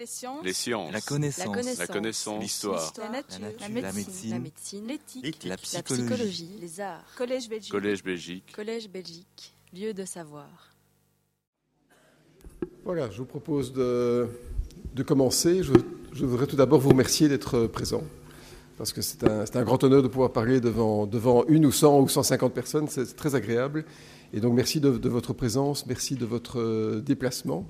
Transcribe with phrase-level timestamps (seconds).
[0.00, 0.42] Les sciences.
[0.42, 0.92] Les sciences.
[0.94, 1.78] La connaissance.
[1.78, 2.42] La connaissance.
[2.42, 2.90] L'histoire.
[2.96, 3.38] La nature.
[3.60, 4.30] La La médecine.
[4.30, 4.86] La médecine.
[4.86, 5.44] L'éthique.
[5.44, 6.06] La La psychologie.
[6.06, 6.50] psychologie.
[6.58, 7.04] Les arts.
[7.18, 7.70] Collège Belgique.
[7.70, 8.52] Collège Belgique.
[8.56, 9.54] Collège Belgique.
[9.74, 10.48] Lieu de savoir.
[12.82, 14.26] Voilà, je vous propose de,
[14.94, 15.62] de commencer.
[15.62, 15.74] Je,
[16.14, 18.02] je voudrais tout d'abord vous remercier d'être présent,
[18.78, 21.72] parce que c'est un, c'est un grand honneur de pouvoir parler devant, devant une ou
[21.72, 23.84] 100 ou 150 personnes, c'est très agréable.
[24.32, 27.68] Et donc merci de, de votre présence, merci de votre euh, déplacement.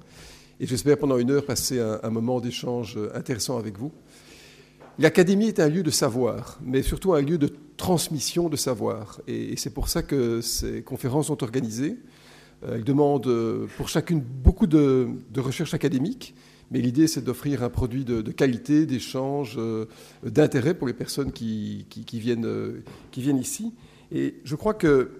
[0.63, 3.93] Et j'espère pendant une heure passer un, moment d'échange intéressant avec vous.
[4.99, 9.23] L'Académie est un lieu de savoir, mais surtout un lieu de transmission de savoir.
[9.27, 11.97] Et, c'est pour ça que ces conférences sont organisées.
[12.63, 16.35] Euh, Elles demandent euh, pour chacune beaucoup de, recherche académique,
[16.71, 19.87] mais l'idée c'est d'offrir un produit de, qualité, d'échange, euh,
[20.23, 23.73] d'intérêt pour les personnes qui, viennent, euh, qui viennent ici.
[24.13, 25.20] Et je crois que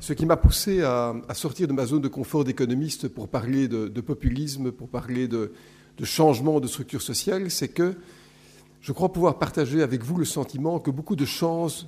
[0.00, 4.00] ce qui m'a poussé à, sortir de ma zone de confort d'économiste pour parler de,
[4.00, 5.52] populisme, pour parler de,
[6.02, 7.94] changement de structure sociale, c'est que
[8.80, 11.86] je crois pouvoir partager avec vous le sentiment que beaucoup de, choses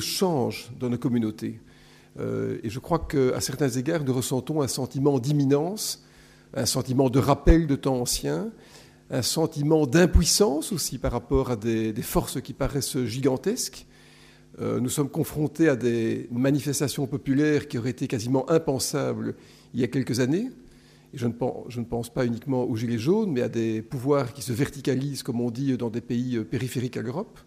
[0.00, 1.60] changent dans nos communautés.
[2.18, 6.04] Euh, et je crois qu'à certains égards, nous ressentons un sentiment d'imminence,
[6.54, 8.50] un sentiment de rappel de temps anciens,
[9.10, 13.86] un sentiment d'impuissance aussi par rapport à des forces qui paraissent gigantesques.
[14.60, 19.34] Euh, nous sommes confrontés à des manifestations populaires qui auraient été quasiment impensables
[19.72, 20.50] il y a quelques années.
[21.12, 24.52] Et je ne, pense, pas uniquement aux Gilets jaunes, mais à des pouvoirs qui se
[24.52, 27.38] verticalisent, comme on dit, dans des pays euh, périphériques à l'Europe.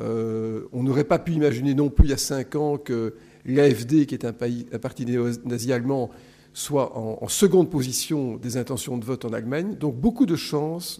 [0.00, 4.06] Euh, on n'aurait pas pu imaginer non plus il y a cinq ans que l'AFD,
[4.06, 6.10] qui est un, parti néo-nazi allemand,
[6.54, 9.76] soit en, seconde position des intentions de vote en Allemagne.
[9.78, 10.98] Donc beaucoup de, choses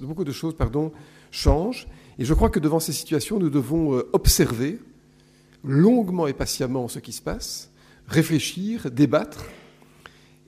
[1.30, 1.88] changent.
[2.18, 4.78] Et je crois que devant ces situations, nous devons observer
[5.64, 7.70] longuement et patiemment ce qui se passe,
[8.06, 9.44] réfléchir, débattre.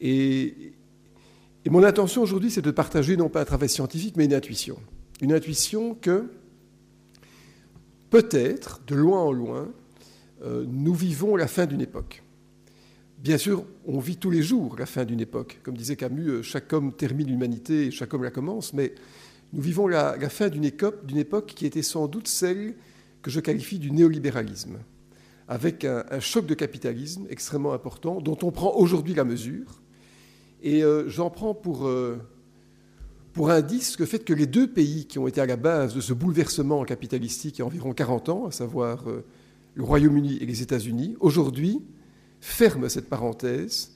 [0.01, 0.73] Et,
[1.71, 4.79] mon intention aujourd'hui, c'est de partager non pas un travail scientifique, mais une intuition.
[5.23, 6.31] Une intuition que
[8.11, 9.73] peut-être, de loin en loin,
[10.43, 12.23] euh, nous vivons la fin d'une époque.
[13.19, 15.61] Bien sûr, on vit tous les jours la fin d'une époque.
[15.63, 18.95] Comme disait Camus, euh, chaque homme termine l'humanité et chaque homme la commence, mais
[19.55, 22.75] nous vivons la, fin d'une époque, d'une époque qui était sans doute celle
[23.23, 24.79] que je qualifie du néolibéralisme,
[25.49, 29.83] avec un, choc de capitalisme extrêmement important dont on prend aujourd'hui la mesure.
[30.63, 32.17] Et euh, j'en prends pour, euh,
[33.35, 36.01] pour indice le fait que les deux pays qui ont été à la base de
[36.01, 39.25] ce bouleversement capitalistique il y a environ 40 ans, à savoir euh,
[39.75, 41.83] le Royaume-Uni et les États-Unis, aujourd'hui
[42.41, 43.93] ferment cette parenthèse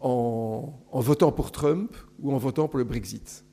[0.00, 3.44] en, votant pour Trump ou en votant pour le Brexit.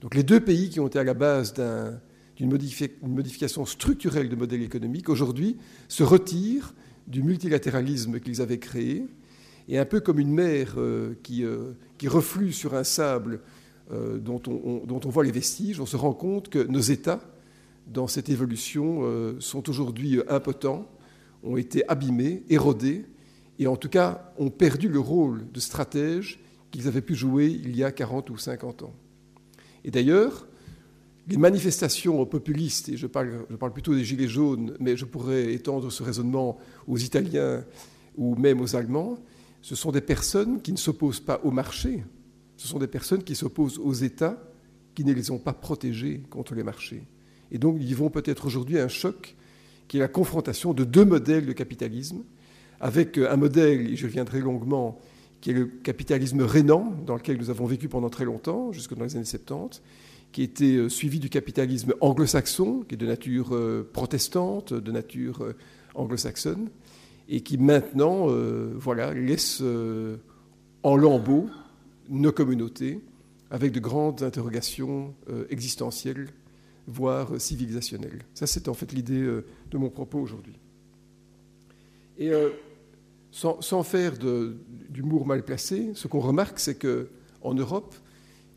[0.00, 2.00] Donc les deux pays qui ont été à la base d'un-
[2.36, 5.56] d'une modifi- une modification structurelle de modèle économique, aujourd'hui
[5.88, 6.72] se retirent
[7.08, 9.04] du multilatéralisme qu'ils avaient créé,
[9.68, 13.40] et un peu comme une mer euh, qui, euh, qui reflue sur un sable
[13.92, 16.80] euh, dont, on, on- dont on voit les vestiges, on se rend compte que nos
[16.80, 17.20] États,
[17.86, 19.00] dans cette évolution,
[19.40, 20.86] sont aujourd'hui impotents,
[21.42, 23.06] ont été abîmés, érodés,
[23.58, 26.38] et en tout cas ont perdu le rôle de stratège
[26.70, 28.92] qu'ils avaient pu jouer il y a 40 ou 50 ans.
[29.84, 30.47] Et d'ailleurs,
[31.28, 36.02] les manifestations populistes, et je parle, plutôt des Gilets jaunes, mais je pourrais étendre ce
[36.02, 37.64] raisonnement aux Italiens
[38.16, 39.18] ou même aux Allemands,
[39.60, 42.04] ce sont des personnes qui ne s'opposent pas au marché,
[42.56, 44.42] ce sont des personnes qui s'opposent aux États
[44.94, 47.04] qui ne les ont pas protégés contre les marchés.
[47.52, 49.36] Et donc, ils vont peut-être aujourd'hui un choc
[49.86, 52.24] qui est la confrontation de deux modèles de capitalisme,
[52.80, 54.98] avec un modèle, et je reviendrai longuement,
[55.40, 59.04] qui est le capitalisme rénant, dans lequel nous avons vécu pendant très longtemps, jusque dans
[59.04, 59.80] les années 70,
[60.32, 65.42] qui était euh, suivi du capitalisme anglo-saxon, qui est de nature euh, protestante, de nature
[65.42, 65.56] euh,
[65.94, 66.68] anglo-saxonne,
[67.28, 68.28] et qui maintenant
[68.76, 69.62] voilà, laisse
[70.82, 71.50] en lambeaux
[72.08, 73.00] nos communautés
[73.50, 75.14] avec de grandes interrogations
[75.50, 76.28] existentielles,
[76.86, 78.22] voire civilisationnelles.
[78.32, 80.54] Ça, c'est en fait l'idée de mon propos aujourd'hui.
[82.16, 82.30] Et
[83.30, 84.14] sans, sans faire
[84.88, 87.10] d'humour mal placé, ce qu'on remarque, c'est que
[87.42, 87.94] en Europe,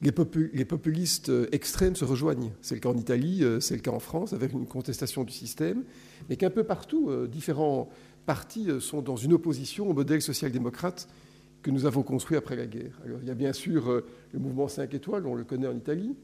[0.01, 2.51] les, popu- les populistes euh, extrêmes se rejoignent.
[2.61, 5.33] C'est le cas en Italie, euh, c'est le cas en France, avec une contestation du
[5.33, 5.83] système,
[6.29, 7.89] mais qu'un peu partout, euh, différents
[8.25, 11.07] partis sont dans une opposition au modèle social-démocrate
[11.63, 12.99] que nous avons construit après la guerre.
[13.05, 16.15] Alors, il y a bien sûr le mouvement 5 étoiles, on le connaît en Italie.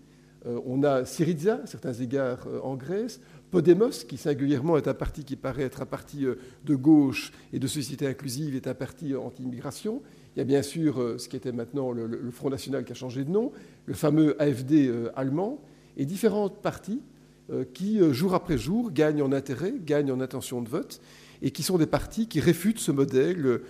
[0.45, 3.19] On a Syriza, à certains égards, en Grèce.
[3.49, 6.25] Podemos, qui singulièrement est un parti qui paraît être un parti
[6.65, 10.01] de gauche et de société inclusive, est un parti anti-immigration.
[10.37, 12.95] Il y a bien sûr euh, ce qui était maintenant le, Front National qui a
[12.95, 13.51] changé de nom,
[13.87, 15.63] le fameux AFD euh, allemand,
[15.97, 17.01] et différents partis
[17.49, 21.01] euh, qui, jour après jour, gagnent en intérêt, gagnent en intention de vote,
[21.41, 23.61] et qui sont des partis qui réfutent ce modèle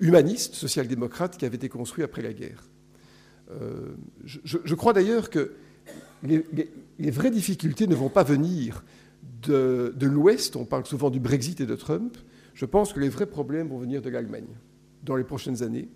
[0.00, 2.64] humaniste, social-démocrate, qui avait été construit après la guerre.
[4.24, 5.52] Je, crois d'ailleurs que
[6.24, 6.44] les,
[7.10, 8.84] vraies difficultés ne vont pas venir
[9.46, 10.56] de l'Ouest.
[10.56, 12.16] On parle souvent du Brexit et de Trump.
[12.54, 14.58] Je pense que les vrais problèmes vont venir de l'Allemagne
[15.04, 15.88] dans les prochaines années.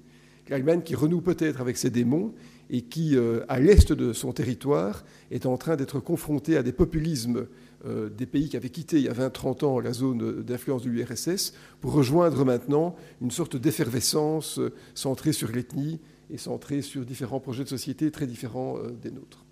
[0.49, 2.33] L'Allemagne qui renoue peut-être avec ses démons
[2.71, 6.73] et qui, euh, à l'est de son territoire, est en train d'être confrontée à des
[6.73, 7.47] populismes
[7.85, 10.91] euh, des pays qui avaient quitté il y a 20-30 ans la zone d'influence de
[10.91, 16.01] l'URSS pour rejoindre maintenant une sorte d'effervescence euh, centrée sur l'ethnie
[16.31, 19.45] et centrée sur différents projets de société très différents des nôtres.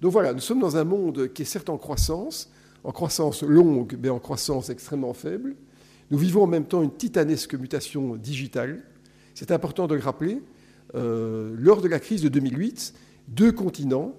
[0.00, 2.50] Donc voilà, nous sommes dans un monde qui est certes en croissance,
[2.84, 5.56] en croissance longue, mais en croissance extrêmement faible,
[6.10, 8.82] nous vivons en même temps une titanesque mutation digitale.
[9.36, 10.40] C'est important de le rappeler.
[10.94, 12.94] Euh, lors de la crise de 2008,
[13.28, 14.16] deux continents,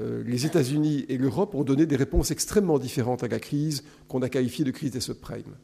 [0.00, 4.22] euh, les États-Unis et l'Europe, ont donné des réponses extrêmement différentes à la crise qu'on
[4.22, 5.54] a qualifiée de crise des subprimes.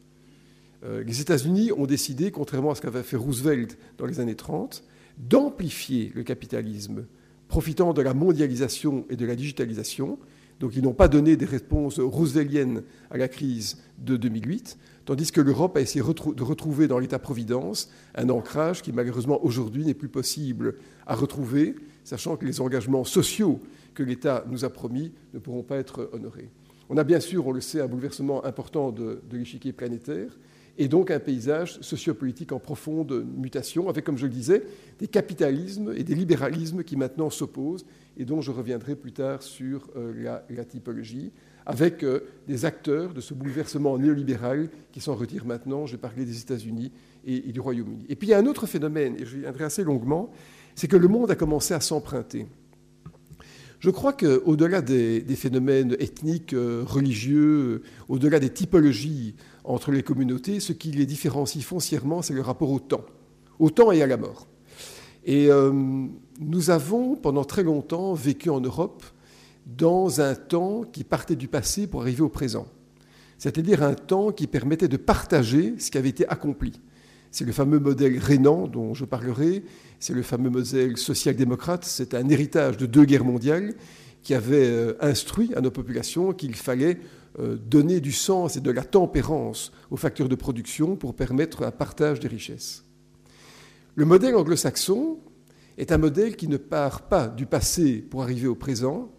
[0.84, 4.84] Euh, les États-Unis ont décidé, contrairement à ce qu'avait fait Roosevelt dans les années 30,
[5.16, 7.06] d'amplifier le capitalisme,
[7.48, 10.18] profitant de la mondialisation et de la digitalisation.
[10.60, 14.76] Donc ils n'ont pas donné des réponses rooseveltiennes à la crise de 2008,
[15.10, 19.92] tandis que l'Europe a essayé de retrouver dans l'État-providence un ancrage qui malheureusement aujourd'hui n'est
[19.92, 21.74] plus possible à retrouver,
[22.04, 23.60] sachant que les engagements sociaux
[23.94, 26.48] que l'État nous a promis ne pourront pas être honorés.
[26.88, 30.38] On a bien sûr, on le sait, un bouleversement important de, l'échiquier planétaire
[30.78, 34.62] et donc un paysage sociopolitique en profonde mutation, avec, comme je le disais,
[35.00, 37.84] des capitalismes et des libéralismes qui maintenant s'opposent
[38.16, 41.32] et dont je reviendrai plus tard sur euh, la typologie
[41.70, 45.86] avec euh, des acteurs de ce bouleversement néolibéral qui s'en retirent maintenant.
[45.86, 46.90] J'ai parlé des États-Unis
[47.24, 48.06] et, du Royaume-Uni.
[48.08, 50.32] Et puis il y a un autre phénomène, et je viendrai assez longuement,
[50.74, 52.46] c'est que le monde a commencé à s'emprunter.
[53.78, 60.72] Je crois qu'au-delà des, phénomènes ethniques, euh, religieux, au-delà des typologies entre les communautés, ce
[60.72, 63.06] qui les différencie foncièrement, c'est le rapport au temps,
[63.60, 64.48] au temps et à la mort.
[65.24, 65.72] Et euh,
[66.40, 69.04] nous avons, pendant très longtemps, vécu en Europe
[69.76, 72.66] dans un temps qui partait du passé pour arriver au présent.
[73.38, 76.80] C'est-à-dire un temps qui permettait de partager ce qui avait été accompli.
[77.30, 79.62] C'est le fameux modèle rénan dont je parlerai,
[80.00, 83.74] c'est le fameux modèle social-démocrate, c'est un héritage de deux guerres mondiales
[84.22, 86.98] qui avait euh, instruit à nos populations qu'il fallait
[87.38, 91.70] euh, donner du sens et de la tempérance aux facteurs de production pour permettre un
[91.70, 92.84] partage des richesses.
[93.94, 95.18] Le modèle anglo-saxon
[95.78, 99.10] est un modèle qui ne part pas du passé pour arriver au présent,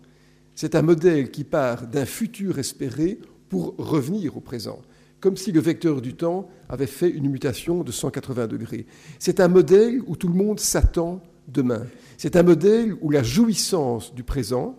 [0.56, 3.20] c'est un modèle qui part d'un futur espéré
[3.50, 4.80] pour revenir au présent,
[5.20, 8.86] comme si le vecteur du temps avait fait une mutation de 180 degrés.
[9.20, 11.86] C'est un modèle où tout le monde s'attend demain.
[12.18, 14.78] C'est un modèle où la jouissance du présent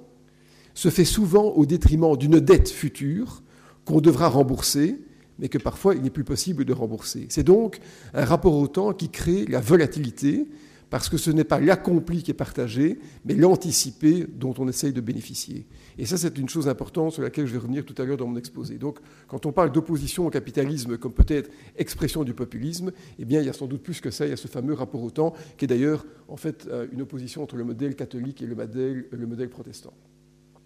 [0.74, 3.42] se fait souvent au détriment d'une dette future
[3.84, 5.00] qu'on devra rembourser,
[5.38, 7.26] mais que parfois il n'est plus possible de rembourser.
[7.28, 7.80] C'est donc
[8.14, 10.46] un rapport au temps qui crée la volatilité,
[10.92, 15.00] parce que ce n'est pas l'accompli qui est partagé, mais l'anticipé dont on essaye de
[15.00, 15.64] bénéficier.
[15.96, 18.26] Et ça, c'est une chose importante sur laquelle je vais revenir tout à l'heure dans
[18.26, 18.76] mon exposé.
[18.76, 23.46] Donc, quand on parle d'opposition au capitalisme comme peut-être expression du populisme, eh bien, il
[23.46, 25.32] y a sans doute plus que ça, il y a ce fameux rapport au temps,
[25.56, 29.06] qui est d'ailleurs, en fait, euh, une opposition entre le modèle catholique et le modèle,
[29.10, 29.94] le modèle protestant.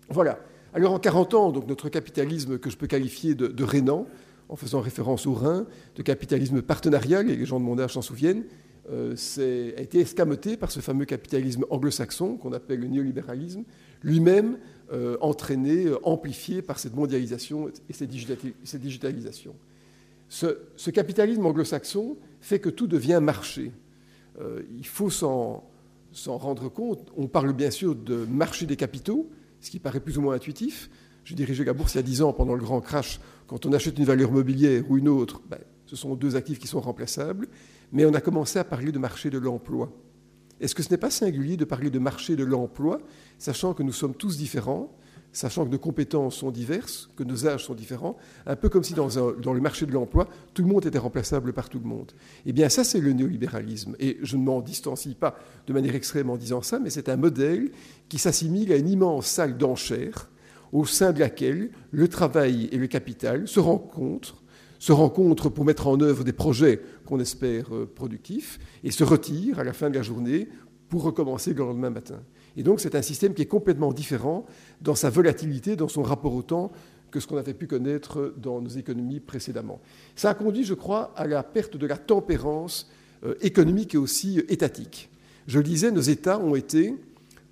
[0.08, 0.40] Voilà.
[0.74, 4.08] Alors, en 40 ans, donc, notre capitalisme que je peux qualifier de, de rénan,
[4.48, 8.02] en faisant référence au Rhin, de capitalisme partenarial, et les gens de mon âge s'en
[8.02, 8.42] souviennent,
[8.88, 13.64] a été escamoté par ce fameux capitalisme anglo-saxon qu'on appelle le néolibéralisme,
[14.02, 14.58] lui-même
[14.92, 18.10] euh, entraîné, euh, amplifié par cette mondialisation et cette,
[18.80, 19.54] digitalisation.
[20.28, 23.72] Ce, capitalisme anglo-saxon fait que tout devient marché.
[24.78, 25.62] il faut s'en
[26.26, 27.12] rendre compte.
[27.16, 29.28] On parle bien sûr de marché des capitaux,
[29.60, 30.90] ce qui paraît plus ou moins intuitif.
[31.24, 33.18] J'ai dirigé la bourse il y a 10 ans pendant le grand crash.
[33.48, 36.68] Quand on achète une valeur mobilière ou une autre, ben, ce sont deux actifs qui
[36.68, 37.48] sont remplaçables
[37.96, 39.90] mais on a commencé à parler de marché de l'emploi.
[40.60, 43.00] Est-ce que ce n'est pas singulier de parler de marché de l'emploi,
[43.38, 44.94] sachant que nous sommes tous différents,
[45.32, 48.92] sachant que nos compétences sont diverses, que nos âges sont différents, un peu comme si
[48.92, 52.12] dans, le marché de l'emploi, tout le monde était remplaçable par tout le monde?
[52.44, 53.96] Eh bien, ça, c'est le néolibéralisme.
[53.98, 57.16] Et je ne m'en distancie pas de manière extrême en disant ça, mais c'est un
[57.16, 57.70] modèle
[58.10, 60.28] qui s'assimile à une immense salle d'enchères
[60.70, 64.42] au sein de laquelle le travail et le capital se rencontrent
[64.78, 69.58] se rencontrent pour mettre en œuvre des projets qu'on espère euh, productifs et se retirent
[69.58, 70.48] à la fin de la journée
[70.88, 72.20] pour recommencer le lendemain matin.
[72.56, 74.46] Et donc c'est un système qui est complètement différent
[74.80, 76.72] dans sa volatilité, dans son rapport au temps,
[77.10, 79.80] que ce qu'on avait pu connaître dans nos économies précédemment.
[80.16, 82.90] Ça a conduit, je crois, à la perte de la tempérance
[83.24, 85.08] euh, économique et aussi étatique.
[85.46, 86.94] Je le disais, nos États ont été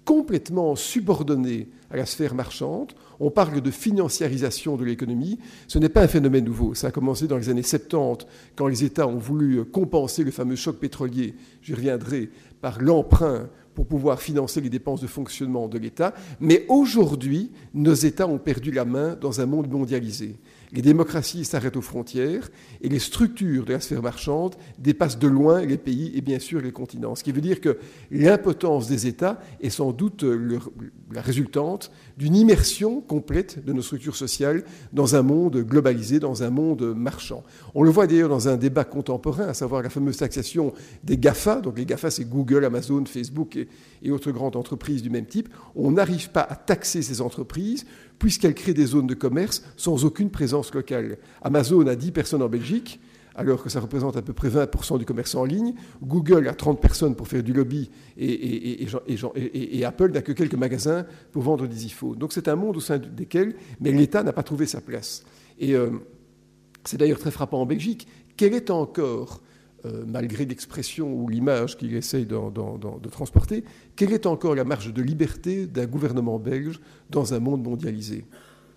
[0.04, 2.92] complètement subordonnés à la sphère marchande.
[3.20, 5.38] On parle de financiarisation de l'économie.
[5.68, 6.74] Ce n'est pas un phénomène nouveau.
[6.74, 10.56] Ça a commencé dans les années 70, quand les États ont voulu compenser le fameux
[10.56, 12.30] choc pétrolier, j'y reviendrai,
[12.60, 16.14] par l'emprunt pour pouvoir financer les dépenses de fonctionnement de l'État.
[16.40, 20.36] Mais aujourd'hui, nos États ont perdu la main dans un monde mondialisé.
[20.74, 22.50] Les démocraties s'arrêtent aux frontières
[22.82, 26.60] et les structures de la sphère marchande dépassent de loin les pays et bien sûr
[26.60, 27.14] les continents.
[27.14, 27.78] Ce qui veut dire que
[28.10, 30.24] l'impotence des États est sans doute
[31.12, 36.50] la résultante d'une immersion complète de nos structures sociales dans un monde globalisé, dans un
[36.50, 37.44] monde marchand.
[37.76, 40.72] On le voit d'ailleurs dans un débat contemporain, à savoir la fameuse taxation
[41.04, 41.60] des GAFA.
[41.60, 43.68] Donc les GAFA, c'est Google, Amazon, Facebook et,
[44.02, 45.48] et autres grandes entreprises du même type.
[45.76, 47.86] On n'arrive pas à taxer ces entreprises
[48.18, 51.18] puisqu'elle crée des zones de commerce sans aucune présence locale.
[51.42, 53.00] Amazon a 10 personnes en Belgique,
[53.34, 55.74] alors que ça représente à peu près 20% du commerce en ligne.
[56.02, 58.86] Google a 30 personnes pour faire du lobby et,
[59.84, 62.16] Apple n'a que quelques magasins pour vendre des iPhones.
[62.16, 65.24] Donc c'est un monde au sein duquel, mais l'État n'a pas trouvé sa place.
[65.58, 65.90] Et euh,
[66.84, 68.06] c'est d'ailleurs très frappant en Belgique.
[68.36, 69.40] Quelle est encore
[70.06, 73.64] malgré l'expression ou l'image qu'il essaye de, transporter,
[73.96, 78.24] quelle est encore la marge de liberté d'un gouvernement belge dans un monde mondialisé?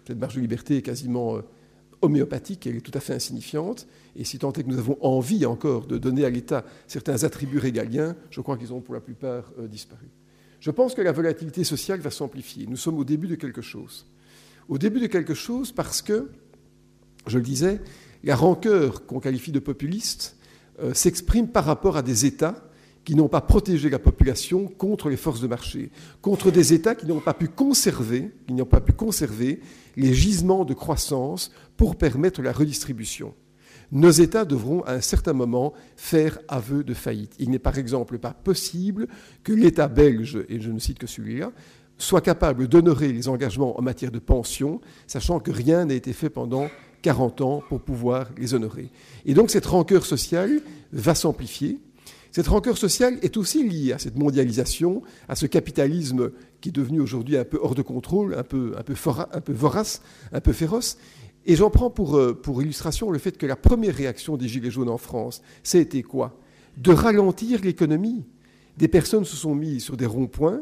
[0.08, 1.42] Cette marge de liberté est quasiment euh,
[2.02, 5.46] homéopathique, elle est tout à fait insignifiante, et si tant est que nous avons envie
[5.46, 9.52] encore de donner à l'État certains attributs régaliens, je crois qu'ils ont pour la plupart
[9.60, 10.08] euh, disparu.
[10.62, 12.68] Je pense que la volatilité sociale va s'amplifier.
[12.68, 14.08] Nous sommes au début de quelque chose.
[14.70, 16.30] Au début de quelque chose parce que,
[17.28, 17.82] je le disais,
[18.24, 20.37] la rancœur qu'on qualifie de populiste
[20.82, 22.56] euh, s'exprime par rapport à des États
[23.04, 25.92] qui n'ont pas protégé la population contre les forces de marché,
[26.22, 29.62] contre des États qui n'ont pas pu conserver, qui n'ont pas pu conserver
[29.96, 33.34] les gisements de croissance pour permettre la redistribution.
[33.94, 37.34] Nos États devront à un certain moment faire aveu de faillite.
[37.40, 39.08] Il n'est par exemple pas possible
[39.44, 41.54] que l'État belge, et je ne cite que celui-là,
[41.98, 46.30] soit capable d'honorer les engagements en matière de pension, sachant que rien n'a été fait
[46.30, 46.68] pendant
[47.02, 48.90] 40 ans pour pouvoir les honorer.
[49.26, 50.62] Et donc cette rancœur sociale
[50.92, 51.80] va s'amplifier.
[52.32, 57.02] Cette rancœur sociale est aussi liée à cette mondialisation, à ce capitalisme qui est devenu
[57.02, 58.94] aujourd'hui un peu hors de contrôle, un peu, un peu,
[59.54, 60.02] vorace,
[60.32, 60.98] un peu féroce.
[61.46, 64.70] Et j'en prends pour, euh, pour illustration le fait que la première réaction des Gilets
[64.70, 66.38] jaunes en France, c'était quoi?
[66.78, 68.26] De ralentir l'économie.
[68.78, 70.62] Des personnes se sont mises sur des ronds-points,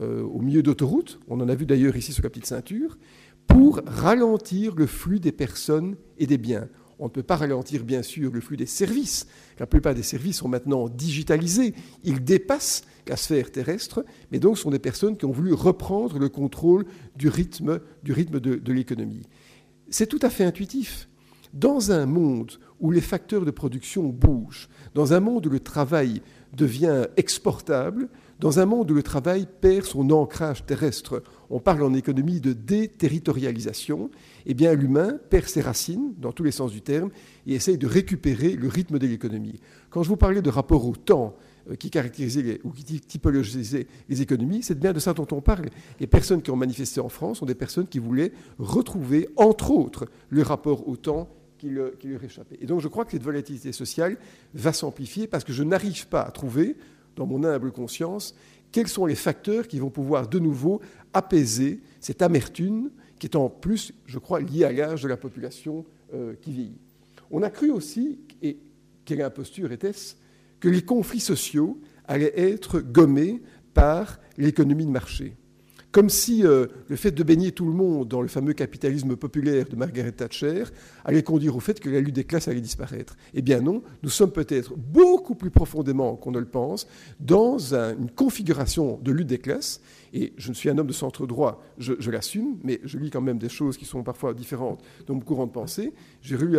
[0.00, 2.98] euh, au milieu d'autoroutes, on en a vu d'ailleurs ici sur la petite ceinture,
[3.46, 6.68] pour ralentir le flux des personnes et des biens.
[6.98, 9.26] On ne peut pas ralentir, bien sûr, le flux des services.
[9.58, 11.74] La plupart des services sont maintenant digitalisés.
[12.04, 16.28] Ils dépassent la sphère terrestre, mais donc sont des personnes qui ont voulu reprendre le
[16.28, 19.22] contrôle du rythme, de l'économie.
[19.90, 21.08] C'est tout à fait intuitif.
[21.52, 26.22] Dans un monde où les facteurs de production bougent, dans un monde où le travail
[26.54, 28.08] devient exportable,
[28.40, 32.52] dans un monde où le travail perd son ancrage terrestre, on parle en économie de
[32.52, 34.10] déterritorialisation,
[34.46, 37.10] eh bien l'humain perd ses racines, dans tous les sens du terme,
[37.46, 39.60] et essaye de récupérer le rythme de l'économie.
[39.90, 41.36] Quand je vous parlais de rapport au temps
[41.70, 45.66] euh, qui caractérisait ou qui typologisait les économies, c'est bien de ça dont on parle.
[46.00, 50.06] Les personnes qui ont manifesté en France sont des personnes qui voulaient retrouver, entre autres,
[50.28, 52.58] le rapport au temps qui, leur échappait.
[52.60, 54.16] Et donc je crois que cette volatilité sociale
[54.54, 56.76] va s'amplifier parce que je n'arrive pas à trouver
[57.16, 58.34] dans mon humble conscience,
[58.76, 60.82] quels sont les facteurs qui vont pouvoir de nouveau
[61.14, 65.86] apaiser cette amertume qui est en plus, je crois, liée à l'âge de la population
[66.12, 66.78] euh, qui vieillit.
[67.30, 68.58] On a cru aussi, et
[69.06, 70.16] quelle imposture était-ce,
[70.60, 73.40] que les conflits sociaux allaient être gommés
[73.72, 75.32] par l'économie de marché
[75.96, 79.64] comme si euh, le fait de baigner tout le monde dans le fameux capitalisme populaire
[79.66, 80.64] de Margaret Thatcher
[81.06, 83.16] allait conduire au fait que la lutte des classes allait disparaître.
[83.32, 86.86] Eh bien non, nous sommes peut-être beaucoup plus profondément qu'on ne le pense
[87.18, 89.80] dans une configuration de lutte des classes
[90.12, 93.20] et je ne suis un homme de centre droit, je, l'assume, mais je lis quand
[93.20, 95.92] même des choses qui sont parfois différentes dans mon courant de pensée.
[96.22, 96.56] J'ai lu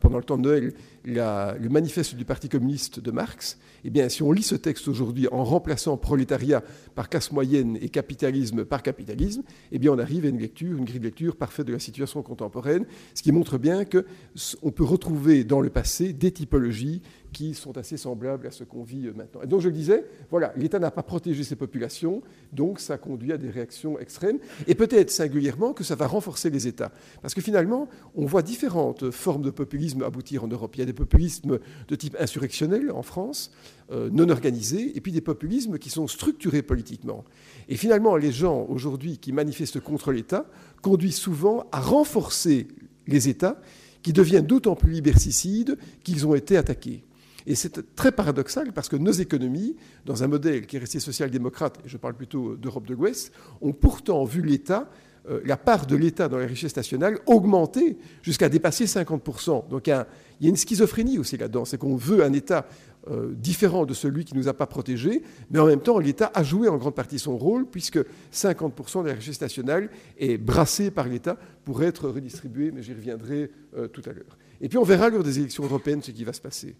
[0.00, 0.74] pendant le temps de Noël
[1.04, 3.58] le manifeste du Parti communiste de Marx.
[3.84, 6.62] Eh bien, si on lit ce texte aujourd'hui en remplaçant prolétariat
[6.94, 10.84] par classe moyenne et capitalisme par capitalisme, eh bien, on arrive à une lecture, une
[10.84, 15.44] grille de lecture parfaite de la situation contemporaine, ce qui montre bien qu'on peut retrouver
[15.44, 17.02] dans le passé des typologies
[17.34, 19.42] qui sont assez semblables à ce qu'on vit euh, maintenant.
[19.42, 22.22] Et donc je le disais, voilà, l'État n'a pas protégé ses populations,
[22.52, 26.66] donc ça conduit à des réactions extrêmes, et peut-être singulièrement que ça va renforcer les
[26.66, 26.92] États.
[27.20, 30.74] Parce que finalement, on voit différentes formes de populisme aboutir en Europe.
[30.76, 33.50] Il y a des populismes de type insurrectionnel en France,
[33.90, 37.24] euh, non organisés, et puis des populismes qui sont structurés politiquement.
[37.68, 40.46] Et finalement, les gens aujourd'hui qui manifestent contre l'État
[40.80, 42.68] conduisent souvent à renforcer
[43.06, 43.60] les États
[44.04, 47.02] qui deviennent d'autant plus liberticides qu'ils ont été attaqués.
[47.46, 51.78] Et c'est très paradoxal parce que nos économies, dans un modèle qui est resté social-démocrate,
[51.84, 54.88] et je parle plutôt d'Europe de l'Ouest, ont pourtant vu l'État
[55.30, 59.68] euh, la part de l'État dans la richesse nationale augmenter jusqu'à dépasser 50%.
[59.68, 60.06] Donc il y, a,
[60.42, 62.66] une schizophrénie aussi là-dedans, c'est qu'on veut un État
[63.10, 66.30] euh, différent de celui qui ne nous a pas protégés, mais en même temps l'État
[66.34, 68.00] a joué en grande partie son rôle puisque
[68.34, 73.50] 50% de la richesse nationale est brassée par l'État pour être redistribuée, mais j'y reviendrai
[73.78, 74.36] euh, tout à l'heure.
[74.60, 76.76] Et puis on verra lors des élections européennes ce qui va se passer.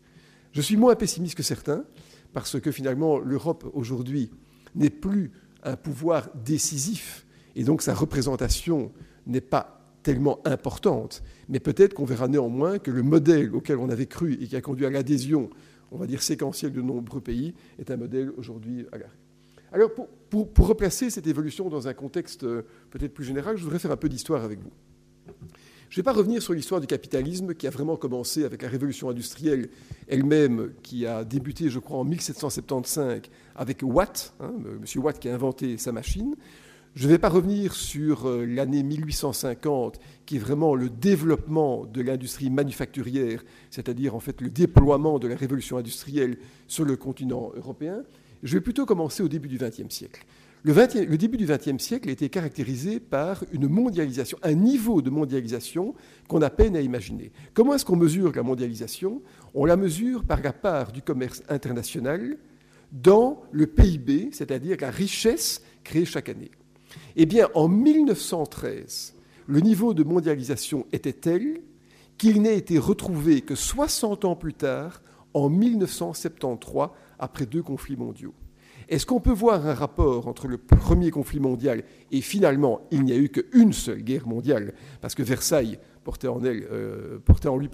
[0.54, 1.84] Je suis moins pessimiste que certains,
[2.32, 4.30] parce que finalement l'Europe aujourd'hui
[4.76, 5.32] n'est plus
[5.64, 8.92] un pouvoir décisif et donc sa représentation
[9.26, 11.24] n'est pas tellement importante.
[11.48, 14.60] Mais peut-être qu'on verra néanmoins que le modèle auquel on avait cru et qui a
[14.60, 15.50] conduit à l'adhésion,
[15.90, 19.18] on va dire séquentielle de nombreux pays, est un modèle aujourd'hui à l'arrêt.
[19.72, 20.06] Alors pour,
[20.46, 23.96] pour, replacer cette évolution dans un contexte euh, peut-être plus général, je voudrais faire un
[23.96, 24.70] peu d'histoire avec vous.
[25.90, 28.68] Je ne vais pas revenir sur l'histoire du capitalisme qui a vraiment commencé avec la
[28.68, 29.68] révolution industrielle
[30.08, 33.22] elle-même, qui a débuté, je crois, en 1775
[33.54, 35.02] avec Watt, hein, M.
[35.02, 36.34] Watt qui a inventé sa machine.
[36.96, 42.00] Je ne vais pas revenir sur euh, l'année 1850, qui est vraiment le développement de
[42.00, 46.38] l'industrie manufacturière, c'est-à-dire en fait le déploiement de la révolution industrielle
[46.68, 48.04] sur le continent européen.
[48.44, 50.24] Je vais plutôt commencer au début du XXe siècle.
[50.66, 55.94] Le, début du XXe siècle a été caractérisé par une mondialisation, un niveau de mondialisation
[56.26, 57.32] qu'on a peine à imaginer.
[57.52, 59.20] Comment est-ce qu'on mesure la mondialisation?
[59.52, 62.38] On la mesure par la part du commerce international
[62.92, 66.50] dans le PIB, c'est-à-dire la richesse créée chaque année.
[67.14, 69.16] Eh bien, en 1913,
[69.46, 71.60] le niveau de mondialisation était tel
[72.16, 75.02] qu'il n'a été retrouvé que 60 ans plus tard,
[75.34, 78.32] en 1973, après deux conflits mondiaux.
[78.88, 83.12] Est-ce qu'on peut voir un rapport entre le premier conflit mondial et finalement, il n'y
[83.12, 87.18] a eu qu'une seule guerre mondiale, parce que Versailles portait en, euh,
[87.58, 87.70] lui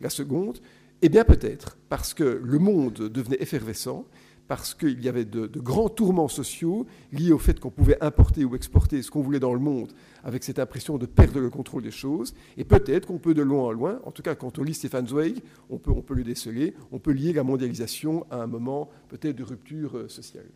[0.00, 0.58] la seconde?
[1.02, 4.06] Eh bien peut-être, parce que le monde devenait effervescent,
[4.48, 8.54] parce qu'il y avait de, grands tourments sociaux liés au fait qu'on pouvait importer ou
[8.54, 11.90] exporter ce qu'on voulait dans le monde avec cette impression de perdre le contrôle des
[11.90, 12.34] choses.
[12.56, 15.06] Et peut-être qu'on peut de loin en loin, en tout cas quand on lit Stéphane
[15.06, 19.44] Zweig, on peut, le déceler, on peut lier la mondialisation à un moment peut-être de
[19.44, 20.46] rupture euh, sociale.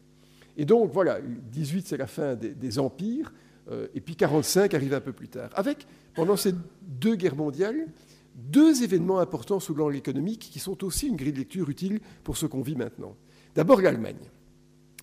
[0.56, 3.32] Et donc voilà, 18 c'est la fin des, empires,
[3.70, 5.50] euh, et puis 45 arrive un peu plus tard.
[5.54, 7.86] Avec, pendant ces deux guerres mondiales,
[8.34, 12.36] deux événements importants sous l'angle économique qui sont aussi une grille de lecture utile pour
[12.36, 13.16] ce qu'on vit maintenant.
[13.54, 14.30] D'abord l'Allemagne.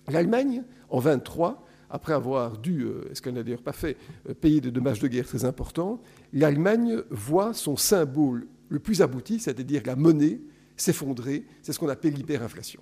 [0.08, 3.96] L'Allemagne, en 23, après avoir dû, euh, ce qu'elle n'a d'ailleurs pas fait,
[4.28, 6.00] euh, payer des dommages de guerre très importants,
[6.32, 10.40] l'Allemagne voit son symbole le plus abouti, c'est-à-dire la monnaie,
[10.76, 11.44] s'effondrer.
[11.62, 12.80] C'est ce qu'on appelle l'hyperinflation.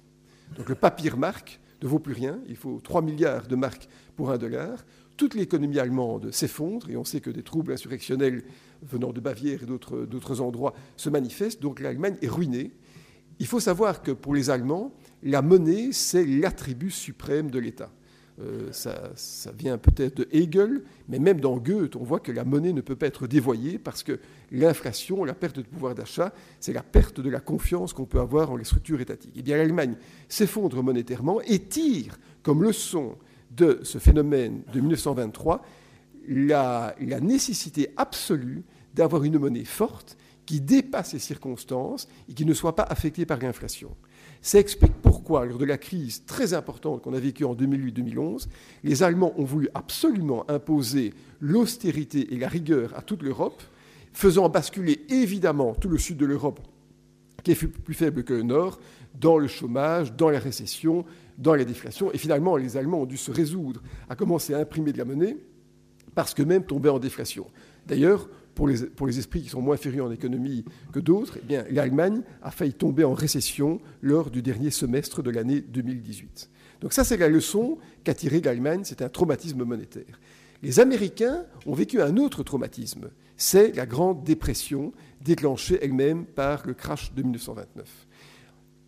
[0.57, 2.41] Donc le papier marque ne vaut plus rien.
[2.49, 4.85] Il faut 3 milliards de marques pour un dollar.
[5.17, 8.43] Toute l'économie allemande s'effondre et on sait que des troubles insurrectionnels
[8.83, 11.63] venant de Bavière et d'autres endroits se manifestent.
[11.63, 12.73] Donc l'Allemagne est ruinée.
[13.39, 14.95] Il faut savoir que pour les Allemands,
[15.27, 17.91] la monnaie, c'est l'attribut suprême de l'État.
[18.39, 19.13] Euh, ça,
[19.57, 22.95] vient peut-être de Hegel, mais même dans Goethe, on voit que la monnaie ne peut
[22.95, 24.21] pas être dévoyée parce que
[24.53, 28.51] l'inflation, la perte de pouvoir d'achat, c'est la perte de la confiance qu'on peut avoir
[28.51, 29.33] en les structures étatiques.
[29.37, 29.97] Eh bien, l'Allemagne
[30.29, 33.17] s'effondre monétairement et tire comme leçon
[33.51, 35.65] de ce phénomène de 1923
[36.29, 42.77] la nécessité absolue d'avoir une monnaie forte qui dépasse les circonstances et qui ne soit
[42.77, 43.95] pas affectée par l'inflation.
[44.43, 48.47] Ça explique pourquoi, lors de la crise très importante qu'on a vécue en 2008-2011,
[48.85, 53.63] les Allemands ont voulu absolument imposer l'austérité et la rigueur à toute l'Europe,
[54.13, 56.61] faisant basculer évidemment tout le sud de l'Europe,
[57.43, 58.79] qui est plus faible que le nord,
[59.21, 61.05] dans le chômage, dans la récession,
[61.39, 62.13] dans la déflation.
[62.13, 65.37] Et finalement, les Allemands ont dû se résoudre à commencer à imprimer de la monnaie
[66.15, 67.47] parce que même tombaient en déflation.
[67.87, 71.73] D'ailleurs, pour les, pour les, esprits qui sont moins férieux en économie que d'autres, eh
[71.73, 76.51] l'Allemagne a failli tomber en récession lors du dernier semestre de l'année 2018.
[76.81, 80.19] Donc ça, c'est la leçon qu'a tirée l'Allemagne, c'est un traumatisme monétaire.
[80.63, 86.73] Les Américains ont vécu un autre traumatisme, c'est la Grande Dépression déclenchée elle-même par le
[86.73, 88.07] crash de 1929.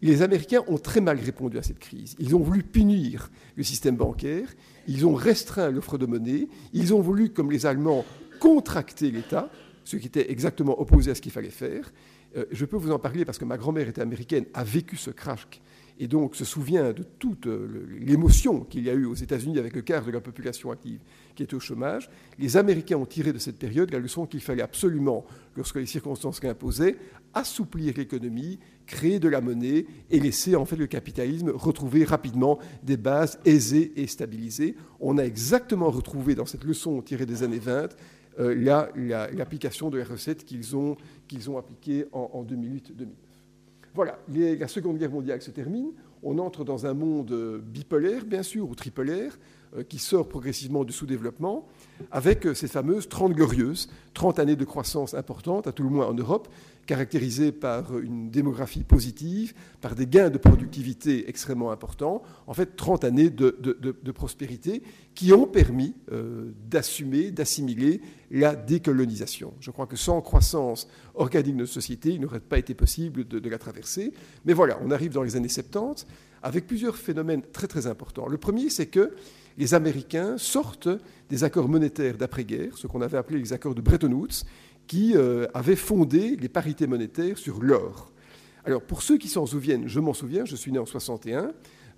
[0.01, 2.15] Les Américains ont très mal répondu à cette crise.
[2.19, 4.49] Ils ont voulu punir le système bancaire,
[4.87, 8.07] ils ont restreint l'offre de monnaie, ils ont voulu, comme les Allemands,
[8.39, 9.51] contracter l'État,
[9.85, 11.93] ce qui était exactement opposé à ce qu'il fallait faire.
[12.37, 15.11] Euh, je peux vous en parler parce que ma grand-mère était américaine, a vécu ce
[15.11, 15.47] crash
[16.01, 19.75] et donc se souvient de toute euh, l'émotion qu'il y a eu aux États-Unis avec
[19.75, 21.01] le quart de la population active
[21.35, 22.09] qui était au chômage.
[22.39, 25.25] Les Américains ont tiré de cette période la leçon qu'il fallait absolument,
[25.57, 26.97] lorsque les circonstances l'imposaient,
[27.35, 32.97] assouplir l'économie, créer de la monnaie et laisser en fait le capitalisme retrouver rapidement des
[32.97, 34.77] bases aisées et stabilisées.
[35.01, 37.89] On a exactement retrouvé dans cette leçon tirée des années 20
[38.39, 38.55] euh,
[39.33, 40.97] l'application de la recette qu'ils ont,
[41.27, 43.07] qu'ils ont appliquée en, 2008-2009.
[43.95, 45.93] Voilà, la Seconde Guerre mondiale se termine.
[46.23, 49.39] On entre dans un monde bipolaire, bien sûr, ou tripolaire,
[49.89, 51.67] qui sort progressivement du sous-développement.
[52.11, 56.07] avec euh, ces fameuses 30 glorieuses, 30 années de croissance importante, à tout le moins
[56.07, 56.49] en Europe,
[56.87, 63.05] caractérisées par une démographie positive, par des gains de productivité extrêmement importants, en fait 30
[63.05, 64.83] années de, prospérité
[65.15, 68.01] qui ont permis euh, d'assumer, d'assimiler
[68.31, 69.53] la décolonisation.
[69.61, 73.49] Je crois que sans croissance organique de notre société, il n'aurait pas été possible de,
[73.49, 74.13] la traverser.
[74.47, 76.07] Mais voilà, on arrive dans les années 70
[76.43, 78.29] avec plusieurs phénomènes très très importants.
[78.29, 79.13] Le premier, c'est que
[79.59, 80.89] les Américains sortent
[81.29, 84.45] des accords monétaires d'après-guerre, ce qu'on avait appelé les accords de Bretton Woods,
[84.87, 88.11] qui euh, avaient fondé les parités monétaires sur l'or.
[88.65, 91.53] Alors pour ceux qui s'en souviennent, je m'en souviens, je suis né en 61,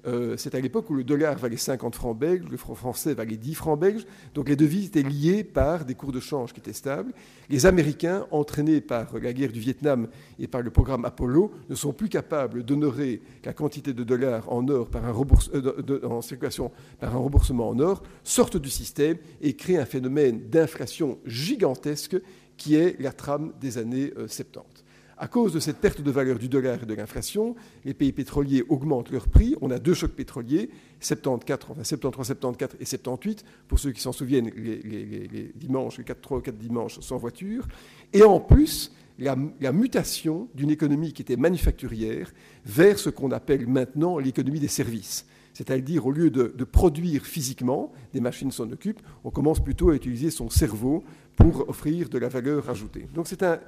[0.06, 3.36] euh, c'est à l'époque où le dollar valait 50 francs belges, le franc français valait
[3.36, 6.72] 10 francs belges, donc les devises étaient liées par des cours de change qui étaient
[6.72, 7.12] stables.
[7.48, 10.08] Les Américains, entraînés par la guerre du Vietnam
[10.38, 14.66] et par le programme Apollo, ne sont plus capables d'honorer la quantité de dollars en
[14.68, 15.14] or par un
[15.54, 20.48] euh, en circulation par un remboursement en or, sortent du système et créent un phénomène
[20.48, 22.16] d'inflation gigantesque
[22.56, 24.79] qui est la trame des années 70.
[25.22, 27.54] À cause de cette perte de valeur du dollar et de l'inflation,
[27.84, 29.54] les pays pétroliers augmentent leurs prix.
[29.60, 34.12] On a deux chocs pétroliers, 74, enfin 73, 74 et 78, pour ceux qui s'en
[34.12, 37.68] souviennent, les, dimanches, les 4, 3 ou 4 dimanches sans voiture.
[38.14, 39.36] Et en plus, la,
[39.72, 42.32] mutation d'une économie qui était manufacturière
[42.64, 45.26] vers ce qu'on appelle maintenant l'économie des services.
[45.52, 49.94] C'est-à-dire, au lieu de, de, produire physiquement, des machines s'en occupent, on commence plutôt à
[49.94, 51.04] utiliser son cerveau
[51.36, 53.06] pour offrir de la valeur ajoutée.
[53.14, 53.60] Donc c'est un,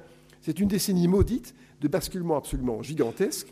[0.43, 3.51] c'est une décennie maudite de basculement absolument gigantesque.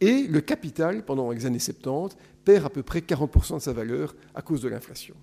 [0.00, 4.14] Et le capital, pendant les années 70, perd à peu près 40% de sa valeur
[4.34, 5.16] à cause de l'inflation.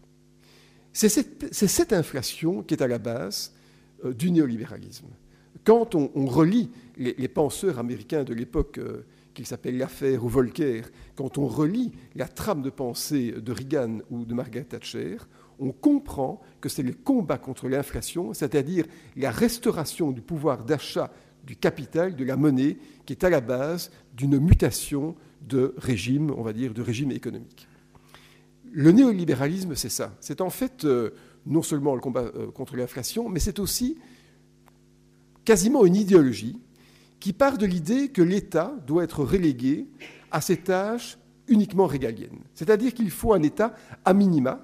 [0.93, 3.53] C'est cette, inflation qui est à la base
[4.03, 5.07] euh, du néolibéralisme.
[5.63, 10.81] Quand on, relit les, penseurs américains de l'époque, euh, qu'ils s'appellent L'Affaire ou Volcker,
[11.15, 15.17] quand on relit la trame de pensée de Reagan ou de Margaret Thatcher,
[15.61, 21.11] on comprend que c'est le combat contre l'inflation, c'est-à-dire la restauration du pouvoir d'achat
[21.45, 25.15] du capital, de la monnaie, qui est à la base d'une mutation
[25.47, 27.67] de régime, on va dire, de régime économique.
[28.71, 30.15] Le néolibéralisme, c'est ça.
[30.19, 31.11] C'est en fait euh,
[31.45, 33.97] non seulement le combat euh, contre l'inflation, mais c'est aussi
[35.45, 36.59] quasiment une idéologie
[37.19, 39.87] qui part de l'idée que l'État doit être relégué
[40.31, 42.39] à ses tâches uniquement régaliennes.
[42.55, 44.63] C'est-à-dire qu'il faut un État à minima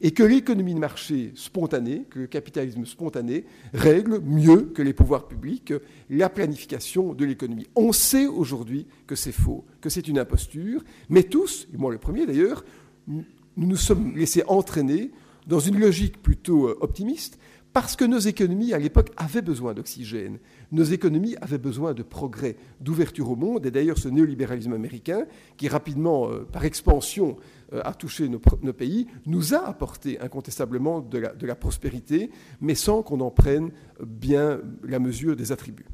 [0.00, 5.26] et que l'économie de marché spontanée, que le capitalisme spontané, règle mieux que les pouvoirs
[5.26, 5.72] publics
[6.10, 7.66] la planification de l'économie.
[7.74, 11.98] On sait aujourd'hui que c'est faux, que c'est une imposture, mais tous, et moi le
[11.98, 12.64] premier d'ailleurs,
[13.06, 13.24] nous
[13.56, 15.10] nous sommes laissés entraîner
[15.46, 17.38] dans une logique plutôt euh, optimiste,
[17.72, 20.38] parce que nos économies, à l'époque, avaient besoin d'oxygène.
[20.72, 23.66] Nos économies avaient besoin de progrès, d'ouverture au monde.
[23.66, 25.26] Et d'ailleurs, ce néolibéralisme américain,
[25.56, 27.36] qui rapidement, euh, par expansion,
[27.72, 28.38] euh, a touché nos,
[28.72, 33.70] pays, nous a apporté incontestablement de la prospérité, mais sans qu'on en prenne
[34.04, 35.86] bien la mesure des attributs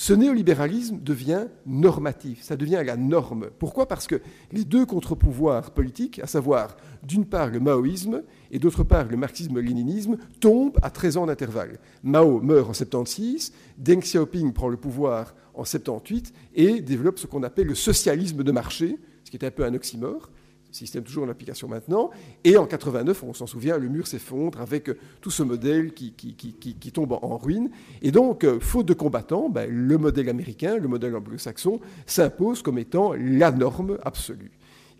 [0.00, 3.50] ce néolibéralisme devient normatif, ça devient la norme.
[3.58, 3.86] Pourquoi?
[3.86, 9.04] Parce que les deux contre-pouvoirs politiques, à savoir d'une part le maoïsme et d'autre part
[9.04, 11.78] le marxisme-léninisme, tombent à 13 ans d'intervalle.
[12.02, 17.42] Mao meurt en 76, Deng Xiaoping prend le pouvoir en 78 et développe ce qu'on
[17.42, 20.30] appelle le socialisme de marché, ce qui est un peu un oxymore
[20.72, 22.10] système toujours en application maintenant.
[22.44, 26.12] Et en 89, on s'en souvient, le mur s'effondre avec euh, tout ce modèle qui,
[26.12, 27.70] qui, tombe en, ruine.
[28.02, 32.78] Et donc, euh, faute de combattants, ben, le modèle américain, le modèle anglo-saxon, s'impose comme
[32.78, 34.50] étant la norme absolue.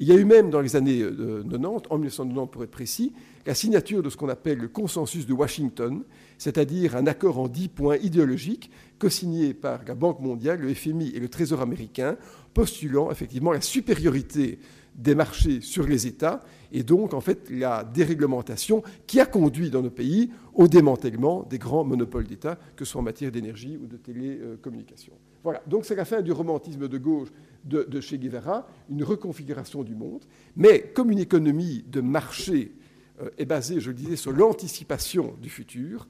[0.02, 3.12] Il y a eu même dans les années 90, euh, en 1990 pour être précis,
[3.44, 6.02] la signature de ce qu'on appelle le consensus de Washington,
[6.38, 11.20] c'est-à-dire un accord en dix points idéologiques co-signé par la Banque mondiale, le FMI et
[11.20, 12.16] le Trésor américain,
[12.54, 14.58] postulant effectivement la supériorité
[15.00, 16.40] des marchés sur les États
[16.72, 21.58] et donc en fait la déréglementation qui a conduit dans nos pays au démantèlement des
[21.58, 25.14] grands monopoles d'État, que ce soit en matière d'énergie ou de télécommunications.
[25.42, 27.28] Voilà, donc c'est la fin du romantisme de gauche
[27.64, 32.72] de, de Che Guevara, une reconfiguration du monde, mais comme une économie de marché
[33.22, 36.06] euh, est basée, je le disais, sur l'anticipation du futur,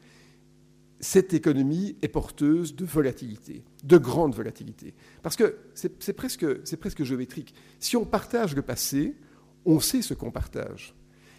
[1.00, 4.94] cette économie est porteuse de volatilité, de grande volatilité.
[5.22, 7.54] Parce que c'est presque, presque géométrique.
[7.78, 9.16] Si on partage le passé,
[9.64, 10.94] on sait ce qu'on partage.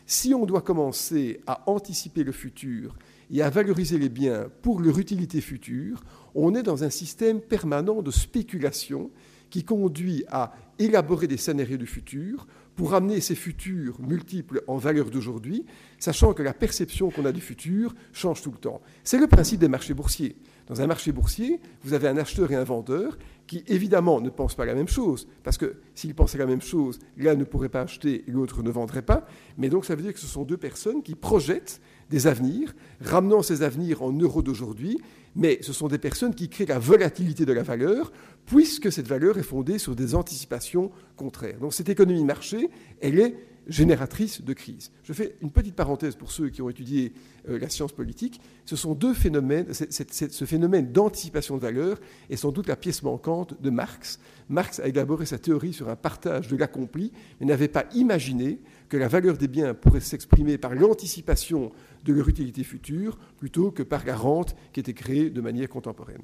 [0.07, 2.97] Si on doit commencer à anticiper le futur
[3.31, 8.01] et à valoriser les biens pour leur utilité future, on est dans un système permanent
[8.01, 9.11] de spéculation
[9.49, 15.09] qui conduit à élaborer des scénarios du futur pour amener ces futurs multiples en valeur
[15.09, 15.65] d'aujourd'hui,
[15.99, 18.81] sachant que la perception qu'on a du futur change tout le temps.
[19.03, 20.35] C'est le principe des marchés boursiers.
[20.67, 24.55] Dans un marché boursier, vous avez un acheteur et un vendeur qui, évidemment, ne pensent
[24.55, 27.81] pas la même chose, parce que s'ils pensaient la même chose, l'un ne pourrait pas
[27.81, 29.27] acheter et l'autre ne vendrait pas.
[29.57, 33.41] Mais donc, ça veut dire que ce sont deux personnes qui projettent des avenirs, ramenant
[33.41, 34.99] ces avenirs en euros d'aujourd'hui,
[35.35, 38.11] mais ce sont des personnes qui créent la volatilité de la valeur,
[38.45, 41.59] puisque cette valeur est fondée sur des anticipations contraires.
[41.59, 42.69] Donc cette économie marché,
[43.01, 43.35] elle est
[43.67, 44.91] génératrice de crise.
[45.03, 47.13] Je fais une petite parenthèse pour ceux qui ont étudié
[47.47, 48.41] euh, la science politique.
[48.65, 49.67] Ce sont deux phénomènes.
[49.71, 54.19] ce phénomène d'anticipation de valeur est sans doute la pièce manquante de Marx.
[54.49, 58.59] Marx a élaboré sa théorie sur un partage de l'accompli, mais n'avait pas imaginé
[58.91, 61.71] que la valeur des biens pourrait s'exprimer par l'anticipation
[62.03, 66.21] de leur utilité future plutôt que par la rente qui était créée de manière contemporaine.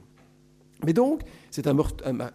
[0.85, 1.73] Mais donc, c'est un,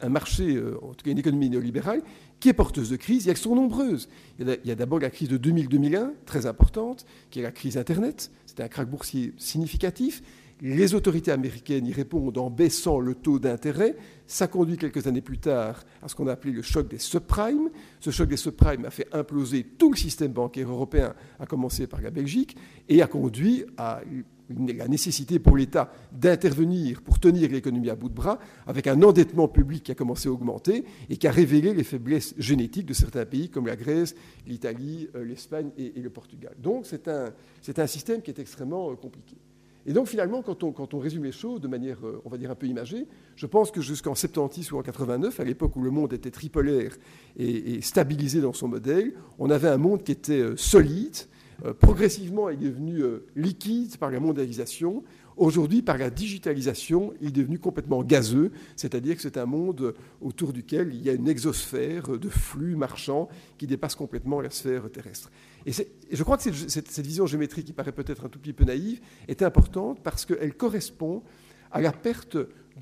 [0.09, 2.01] marché, euh, en tout cas une économie néolibérale,
[2.41, 4.09] qui est porteuse de crises, et elles sont nombreuses.
[4.39, 8.31] Il y a d'abord la crise de 2000-2001, très importante, qui est la crise Internet.
[8.47, 10.23] C'était un krach boursier significatif.
[10.65, 13.97] Les autorités américaines y répondent en baissant le taux d'intérêt.
[14.29, 17.69] Ça conduit quelques années plus tard à ce qu'on a appelé le choc des subprimes.
[17.99, 22.01] Ce choc des subprimes a fait imploser tout le système bancaire européen, à commencer par
[22.01, 22.57] la Belgique,
[22.89, 24.03] et a conduit à
[24.51, 29.49] la nécessité pour l'État d'intervenir pour tenir l'économie à bout de bras, avec un endettement
[29.49, 33.25] public qui a commencé à augmenter et qui a révélé les faiblesses génétiques de certains
[33.25, 34.15] pays comme la Grèce,
[34.47, 36.55] l'Italie, euh, l'Espagne et, le Portugal.
[36.57, 39.37] Donc c'est un, système qui est extrêmement euh, compliqué.
[39.87, 42.55] Et donc finalement, quand on, résume les choses de manière, euh, on va dire, un
[42.55, 46.13] peu imagée, je pense que jusqu'en 70 ou en 89, à l'époque où le monde
[46.13, 46.97] était tripolaire
[47.37, 51.17] et, stabilisé dans son modèle, on avait un monde qui était solide,
[51.65, 55.03] euh, progressivement, il est devenu euh, liquide par la mondialisation.
[55.37, 60.53] Aujourd'hui, par la digitalisation, il est devenu complètement gazeux, c'est-à-dire que c'est un monde autour
[60.53, 65.31] duquel il y a une exosphère de flux marchands qui dépasse complètement la sphère terrestre.
[65.67, 69.01] Et, je crois que cette, vision géométrique, qui paraît peut-être un tout petit peu naïve,
[69.29, 71.23] est importante parce qu'elle correspond
[71.71, 72.37] à la perte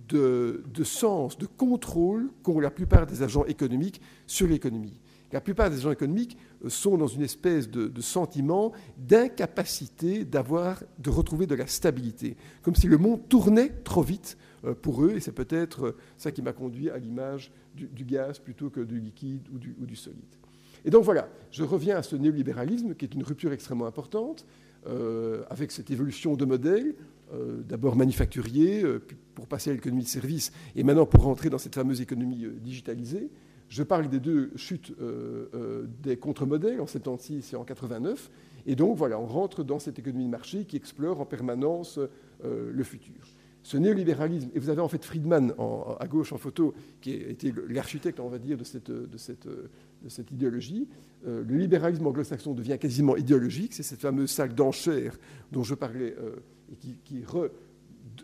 [0.09, 5.01] de, sens, de contrôle qu'ont la plupart des agents économiques sur l'économie.
[5.33, 11.47] La plupart des agents économiques sont dans une espèce de, sentiment d'incapacité d'avoir, de retrouver
[11.47, 15.33] de la stabilité, comme si le monde tournait trop vite euh, pour eux, et c'est
[15.33, 19.59] peut-être euh, ça qui m'a conduit à l'image du, gaz plutôt que du liquide ou
[19.59, 20.35] du, solide.
[20.85, 24.47] Et donc voilà, je reviens à ce néolibéralisme qui est une rupture extrêmement importante,
[24.87, 26.95] euh, avec cette évolution de modèle,
[27.69, 28.85] d'abord manufacturier,
[29.37, 33.31] pour passer à l'économie de service, et maintenant pour rentrer dans cette fameuse économie digitalisée.
[33.71, 38.29] Je parle des deux chutes euh, euh, des contre-modèles en 76 et en 89.
[38.67, 42.01] Et donc, voilà, on rentre dans cette économie de marché qui explore en permanence
[42.45, 43.15] euh, le futur.
[43.63, 45.55] Ce néolibéralisme, et vous avez en fait Friedman
[45.99, 50.89] à gauche en photo, qui a été l'architecte, on va dire, de cette, idéologie.
[51.25, 53.75] le libéralisme anglo-saxon devient quasiment idéologique.
[53.75, 55.19] C'est cette fameuse salle d'enchères
[55.53, 56.17] dont je parlais
[56.73, 57.23] et qui, qui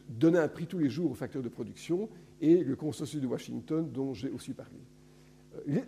[0.09, 2.09] donnait un prix tous les jours aux facteurs de production,
[2.41, 4.79] et le consensus de Washington dont j'ai aussi parlé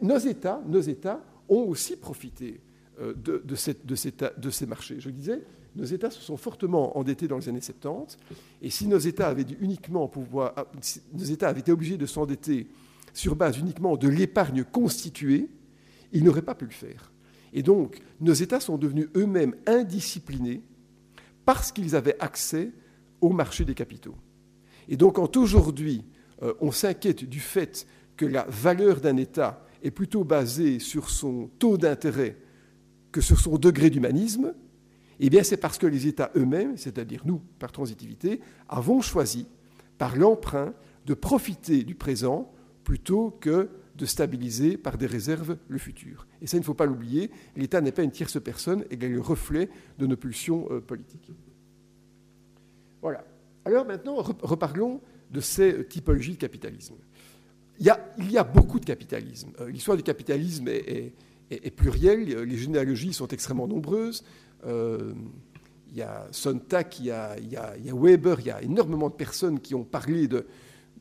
[0.03, 2.61] nos États, nos États ont aussi profité
[3.01, 4.97] euh, de, de, ces marchés.
[4.99, 5.43] Je disais,
[5.79, 8.19] nos États se sont fortement endettés dans les années 70,
[8.63, 10.67] et si nos États avaient uniquement pouvoir, ah,
[11.13, 12.67] nos États avaient été obligés de s'endetter
[13.15, 15.49] sur base uniquement de l'épargne constituée,
[16.13, 17.13] ils n'auraient pas pu le faire.
[17.53, 20.63] Et donc, nos États sont devenus eux-mêmes indisciplinés
[21.45, 22.73] parce qu'ils avaient accès
[23.21, 24.17] au marché des capitaux.
[24.89, 26.05] Et donc, quand aujourd'hui,
[26.43, 27.87] euh, on s'inquiète du fait
[28.17, 32.37] que la valeur d'un État est plutôt basée sur son taux d'intérêt
[33.13, 34.55] que sur son degré d'humanisme,
[35.27, 39.47] eh bien c'est parce que les États eux-mêmes, c'est-à-dire nous, par transitivité, avons choisi,
[39.99, 40.75] par l'emprunt,
[41.07, 42.53] de profiter du présent
[42.85, 46.27] plutôt que de stabiliser par des réserves le futur.
[46.41, 49.09] Et ça, il ne faut pas l'oublier, l'État n'est pas une tierce personne, il est
[49.09, 51.33] le reflet de nos pulsions euh, politiques.
[53.03, 53.25] Voilà.
[53.65, 55.01] Alors maintenant, reparlons
[55.31, 56.95] de ces typologies de capitalisme
[57.81, 57.87] il
[58.31, 59.53] y, a, beaucoup de capitalisme.
[59.61, 61.13] Euh, l'histoire du capitalisme est,
[61.77, 64.25] plurielle, les généalogies sont extrêmement nombreuses.
[64.67, 65.13] Euh,
[65.91, 67.37] il y a Sontag, il y a,
[67.95, 70.47] Weber, il y a énormément de personnes qui ont parlé de,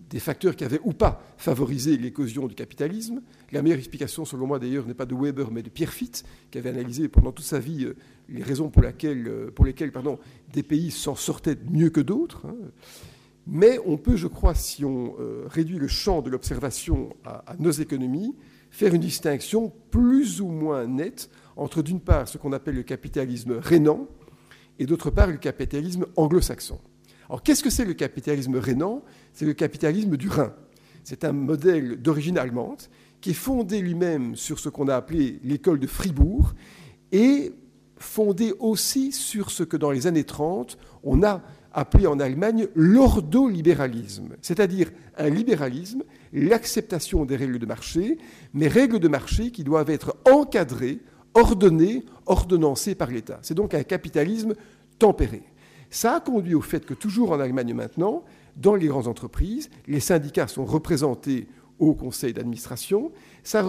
[0.09, 3.21] des facteurs qui avaient ou pas favorisé l'éclosion du capitalisme.
[3.51, 6.57] La meilleure explication, selon moi d'ailleurs, n'est pas de Weber, mais de Pierre Fitt, qui
[6.57, 7.95] avait analysé pendant toute sa vie euh,
[8.29, 10.19] les raisons pour, lesquelles pardon,
[10.53, 12.45] des pays s'en sortaient mieux que d'autres.
[12.45, 12.55] Hein.
[13.49, 17.71] Mais on peut, je crois, si on euh, réduit le champ de l'observation à, nos
[17.71, 18.35] économies,
[18.69, 23.53] faire une distinction plus ou moins nette entre, d'une part, ce qu'on appelle le capitalisme
[23.53, 24.07] rénant
[24.79, 26.79] et, d'autre part, le capitalisme anglo-saxon.
[27.29, 30.53] Alors, qu'est-ce que c'est le capitalisme rénant C'est le capitalisme du Rhin.
[31.03, 32.81] C'est un modèle d'origine allemande
[33.21, 36.53] qui est fondé lui-même sur ce qu'on a appelé l'école de Fribourg
[37.11, 37.51] et
[37.97, 41.41] fondé aussi sur ce que dans les années 30, on a
[41.73, 48.17] appelé en Allemagne l'ordolibéralisme, c'est-à-dire un libéralisme, l'acceptation des règles de marché,
[48.53, 50.99] mais règles de marché qui doivent être encadrées,
[51.37, 53.39] ordonnées, ordonnancées par l'État.
[53.43, 54.55] C'est donc un capitalisme
[54.99, 55.43] tempéré.
[55.89, 58.23] Ça a conduit au fait que toujours en Allemagne maintenant,
[58.55, 61.47] dans les grandes entreprises, les syndicats sont représentés
[61.79, 63.11] au conseil d'administration.
[63.43, 63.65] Ça a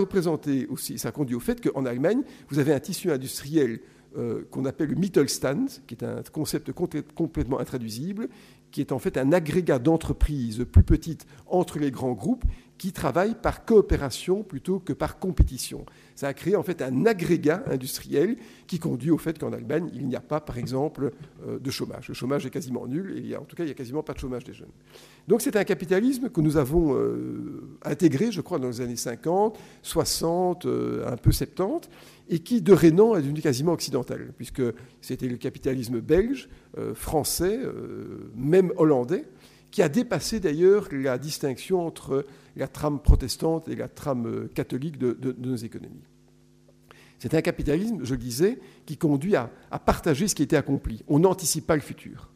[0.71, 3.81] aussi, ça a conduit au fait qu'en Allemagne, vous avez un tissu industriel
[4.17, 8.29] euh, qu'on appelle le Mittelstand, qui est un concept complètement intraduisible,
[8.71, 12.45] qui est en fait un agrégat d'entreprises plus petites entre les grands groupes
[12.79, 15.85] qui travaillent par coopération plutôt que par compétition.
[16.15, 18.37] Ça a créé en fait un agrégat industriel
[18.67, 21.13] qui conduit au fait qu'en Allemagne, il n'y a pas, par exemple,
[21.47, 22.09] euh, de chômage.
[22.09, 24.19] Le chômage est quasiment nul, et en tout cas, il n'y a quasiment pas de
[24.19, 24.71] chômage des jeunes.
[25.27, 29.59] Donc c'est un capitalisme que nous avons euh, intégré, je crois, dans les années 50,
[29.83, 31.89] 60, un peu 70,
[32.31, 34.63] et qui, de Rénan, est devenu quasiment occidental, puisque
[35.01, 39.25] c'était le capitalisme belge, euh, français, euh, même hollandais,
[39.71, 42.27] qui a dépassé d'ailleurs la distinction entre
[42.57, 46.05] la trame protestante et la trame euh, catholique de, nos économies.
[47.19, 49.51] C'est un capitalisme, je le disais, qui conduit à,
[49.85, 51.03] partager ce qui été accompli.
[51.09, 52.31] On n'anticipe pas le futur.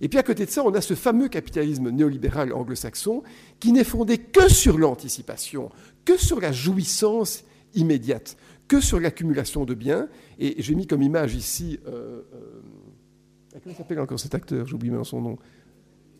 [0.00, 3.22] Et puis à côté de ça, on a ce fameux capitalisme néolibéral anglo-saxon
[3.58, 5.70] qui n'est fondé que sur l'anticipation,
[6.04, 8.36] que sur la jouissance immédiate,
[8.68, 10.08] que sur l'accumulation de biens.
[10.38, 11.80] Et j'ai mis comme image ici.
[11.86, 14.66] Euh, euh, comment s'appelle encore cet acteur?
[14.66, 15.38] J'ai oublié son nom.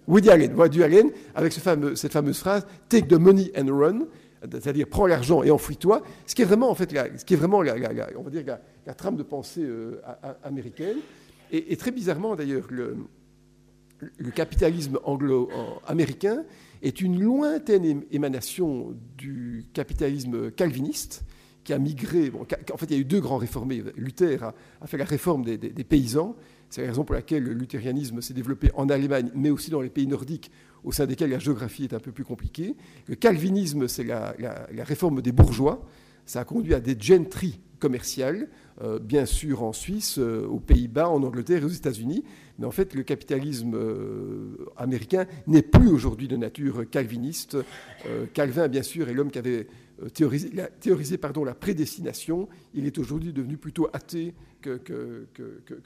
[0.08, 0.54] Woody Allen.
[0.54, 4.06] Woody Allen, avec cette fameuse phrase Take the money and run,
[4.42, 7.36] c'est-à-dire prends l'argent et enfuis-toi, ce qui est vraiment, en fait, la, ce qui est
[7.36, 7.74] vraiment la,
[8.16, 10.00] on va dire, la, trame de pensée euh,
[10.42, 10.96] américaine.
[11.50, 12.96] Et, très bizarrement, d'ailleurs, le,
[14.18, 16.44] le capitalisme anglo-américain
[16.82, 21.24] est une lointaine émanation du capitalisme calviniste,
[21.64, 22.32] qui a migré.
[22.34, 23.82] en fait, il y a eu deux grands réformés.
[23.96, 26.34] Luther a, fait la réforme des, paysans.
[26.70, 29.88] C'est la raison pour laquelle le luthérianisme s'est développé en Allemagne, mais aussi dans les
[29.88, 30.50] pays nordiques,
[30.84, 32.76] au sein desquels la géographie est un peu plus compliquée.
[33.06, 34.34] Le calvinisme, c'est la,
[34.78, 35.84] réforme des bourgeois.
[36.26, 38.48] Ça a conduit à des gentry commerciales,
[38.82, 42.24] euh, bien sûr en Suisse, euh, aux Pays-Bas, en Angleterre et aux États-Unis.
[42.58, 47.56] Mais en fait, le capitalisme euh, américain n'est plus aujourd'hui de nature calviniste.
[48.34, 49.68] Calvin, bien sûr, est l'homme qui avait
[50.12, 54.78] théorisé, la, prédestination, il est aujourd'hui devenu plutôt athée que,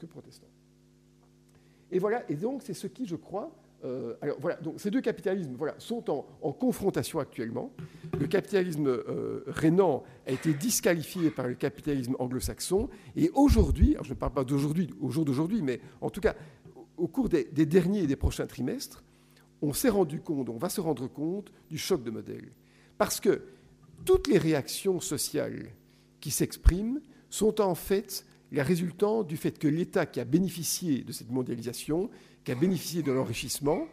[0.09, 0.47] protestant.
[1.93, 5.55] Et voilà, et donc c'est ce qui, je crois, euh, alors voilà, ces deux capitalismes
[5.77, 7.71] sont en, confrontation actuellement.
[8.19, 14.15] Le capitalisme euh, rénan a été disqualifié par le capitalisme anglo-saxon, et aujourd'hui, je ne
[14.15, 16.35] parle pas d'aujourd'hui, au jour d'aujourd'hui, mais en tout cas
[16.97, 19.03] au cours des derniers et des prochains trimestres,
[19.61, 22.51] on s'est rendu compte, on va se rendre compte du choc de modèle.
[22.97, 23.43] Parce que
[24.03, 25.69] toutes les réactions sociales
[26.19, 31.11] qui s'expriment sont en fait la résultante du fait que l'État qui a bénéficié de
[31.11, 32.09] cette mondialisation,
[32.43, 33.87] qui a bénéficié de l'enrichissement,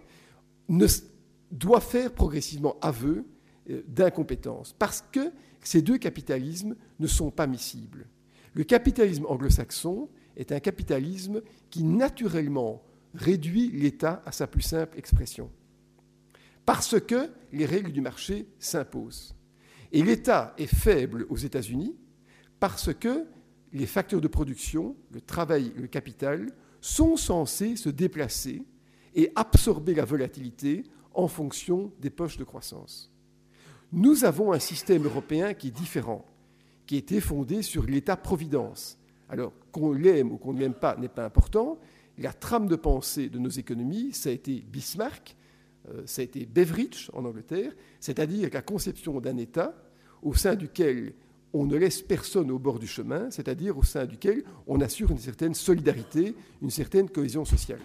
[1.51, 3.25] doit faire progressivement aveu
[3.71, 8.07] euh, d'incompétence, parce que ces deux capitalismes ne sont pas miscibles.
[8.53, 12.83] Le capitalisme anglo-saxon est un capitalisme qui naturellement
[13.15, 15.51] réduit l'État à sa plus simple expression,
[16.67, 19.35] parce que les règles du marché s'imposent.
[19.91, 21.97] Et l'État est faible aux États-Unis
[22.61, 23.27] parce que
[23.73, 28.63] les facteurs de production, le travail, le capital, sont censés se déplacer
[29.15, 33.13] et absorber la volatilité en fonction des poches de croissance.
[33.93, 36.25] Nous avons un système européen qui est différent,
[36.87, 38.99] qui a été fondé sur l'État-providence.
[39.29, 41.79] Alors, qu'on l'aime ou qu'on ne l'aime pas n'est pas important.
[42.19, 45.37] La trame de pensée de nos économies, ça a été Bismarck,
[45.89, 49.75] euh, ça a été Beveridge en Angleterre, c'est-à-dire la conception d'un État
[50.23, 51.15] au sein duquel
[51.53, 55.19] on ne laisse personne au bord du chemin, c'est-à-dire au sein duquel on assure une
[55.19, 57.81] certaine solidarité, une certaine cohésion sociale.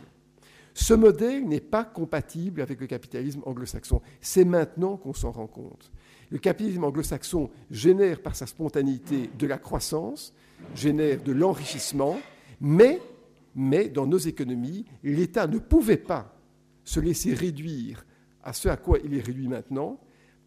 [0.74, 4.02] Ce modèle n'est pas compatible avec le capitalisme anglo-saxon.
[4.20, 5.92] C'est maintenant qu'on s'en rend compte.
[6.30, 10.34] Le capitalisme anglo-saxon génère par sa spontanéité de la croissance,
[10.76, 12.18] génère de l'enrichissement,
[12.60, 13.00] mais,
[13.90, 16.38] dans nos économies, l'État ne pouvait pas
[16.84, 18.06] se laisser réduire
[18.44, 20.00] à ce à quoi il est réduit maintenant,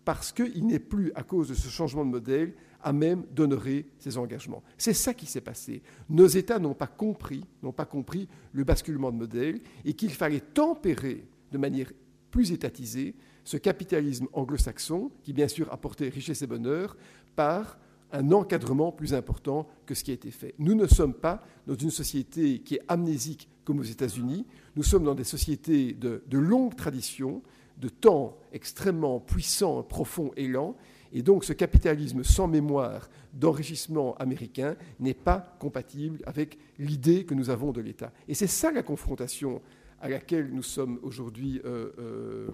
[0.05, 4.19] parce qu'il n'est plus, à cause de ce changement de modèle, à même d'honorer ses
[4.19, 4.63] engagements.
[4.77, 5.83] C'est ça qui s'est passé.
[6.09, 10.41] Nos États n'ont pas compris, n'ont pas compris le basculement de modèle et qu'il fallait
[10.41, 11.91] tempérer de manière
[12.31, 13.15] plus étatisée
[13.45, 16.97] ce capitalisme anglo-saxon, qui bien sûr apportait richesse et bonheur,
[17.35, 17.79] par
[18.13, 20.55] un encadrement plus important que ce qui a été fait.
[20.59, 24.47] Nous ne sommes pas dans une société qui est amnésique comme aux États-Unis,
[24.77, 27.43] nous sommes dans des sociétés de, longue tradition,
[27.77, 30.75] de temps extrêmement puissant, profond et lent,
[31.13, 37.51] et donc ce capitalisme sans mémoire d'enrichissement américain n'est pas compatible avec l'idée que nous
[37.51, 38.13] avons de l'État.
[38.27, 39.61] Et c'est ça la confrontation
[40.01, 41.61] à laquelle nous sommes aujourd'hui.
[41.65, 42.49] Euh, euh,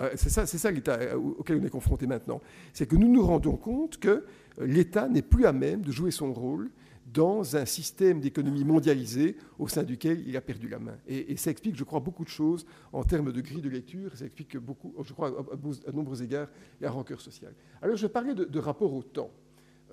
[0.00, 2.40] euh, c'est ça, l'État auquel on est confronté maintenant.
[2.72, 4.24] C'est que nous nous rendons compte que
[4.60, 6.70] l'État n'est plus à même de jouer son rôle
[7.12, 10.96] dans un système d'économie mondialisée au sein duquel il a perdu la main.
[11.06, 14.16] Et, ça explique, je crois, beaucoup de choses en termes de grille de lecture.
[14.16, 16.48] Ça explique beaucoup, je crois, à, nombreux égards,
[16.80, 17.54] la rancœur sociale.
[17.82, 19.30] Alors, je parlais de, rapport au temps.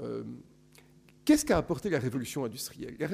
[0.01, 0.23] Euh,
[1.25, 2.95] qu'est-ce qu'a apporté la révolution industrielle?
[2.99, 3.07] La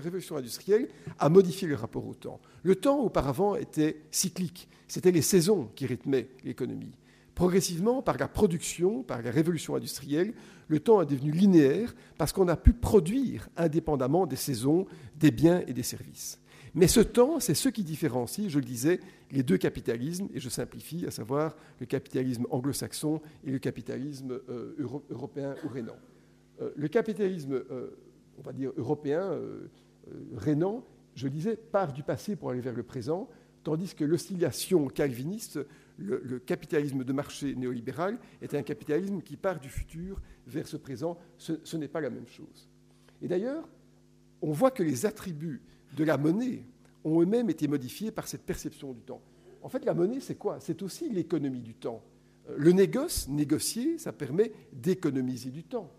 [0.00, 0.88] révolution, industrielle
[1.18, 2.40] a modifié le rapport au temps.
[2.62, 4.68] Le temps, auparavant, était cyclique.
[4.86, 6.92] C'était les saisons qui rythmaient l'économie.
[7.40, 10.34] Progressivement, par la production, par la révolution industrielle,
[10.68, 14.84] le temps est devenu linéaire parce qu'on a pu produire indépendamment des saisons,
[15.16, 16.38] des biens et des services.
[16.74, 20.50] Mais ce temps, c'est ce qui différencie, je le disais, les deux capitalismes, et je
[20.50, 24.76] simplifie, à savoir le capitalisme anglo-saxon et le capitalisme euh,
[25.08, 25.96] européen ou rénan.
[26.60, 27.96] Euh, le capitalisme, euh,
[28.36, 29.30] on va dire, européen,
[30.36, 30.84] rénan,
[31.14, 33.30] je le disais, part du passé pour aller vers le présent,
[33.62, 35.58] tandis que l'oscillation calviniste
[36.00, 41.18] le, capitalisme de marché néolibéral est un capitalisme qui part du futur vers ce présent.
[41.38, 42.68] Ce, n'est pas la même chose.
[43.22, 43.68] Et d'ailleurs,
[44.42, 45.60] on voit que les attributs
[45.96, 46.64] de la monnaie
[47.04, 49.22] ont eux-mêmes été modifiés par cette perception du temps.
[49.62, 50.58] En fait, la monnaie, c'est quoi?
[50.60, 52.02] C'est aussi l'économie du temps.
[52.48, 55.90] Euh, le négoce, négocier, ça permet d'économiser du temps.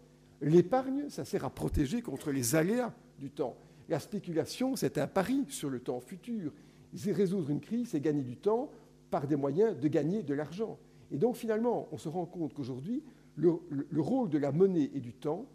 [0.42, 3.56] L'épargne, ça sert à protéger contre les aléas du temps.
[3.88, 6.52] La spéculation, c'est un pari sur le temps futur.
[6.94, 8.70] Résoudre une crise, c'est gagner du temps
[9.10, 10.78] par des moyens de gagner de l'argent.
[11.12, 13.04] Et donc finalement, on se rend compte qu'aujourd'hui,
[13.36, 13.60] le,
[13.98, 15.46] rôle de la monnaie et du temps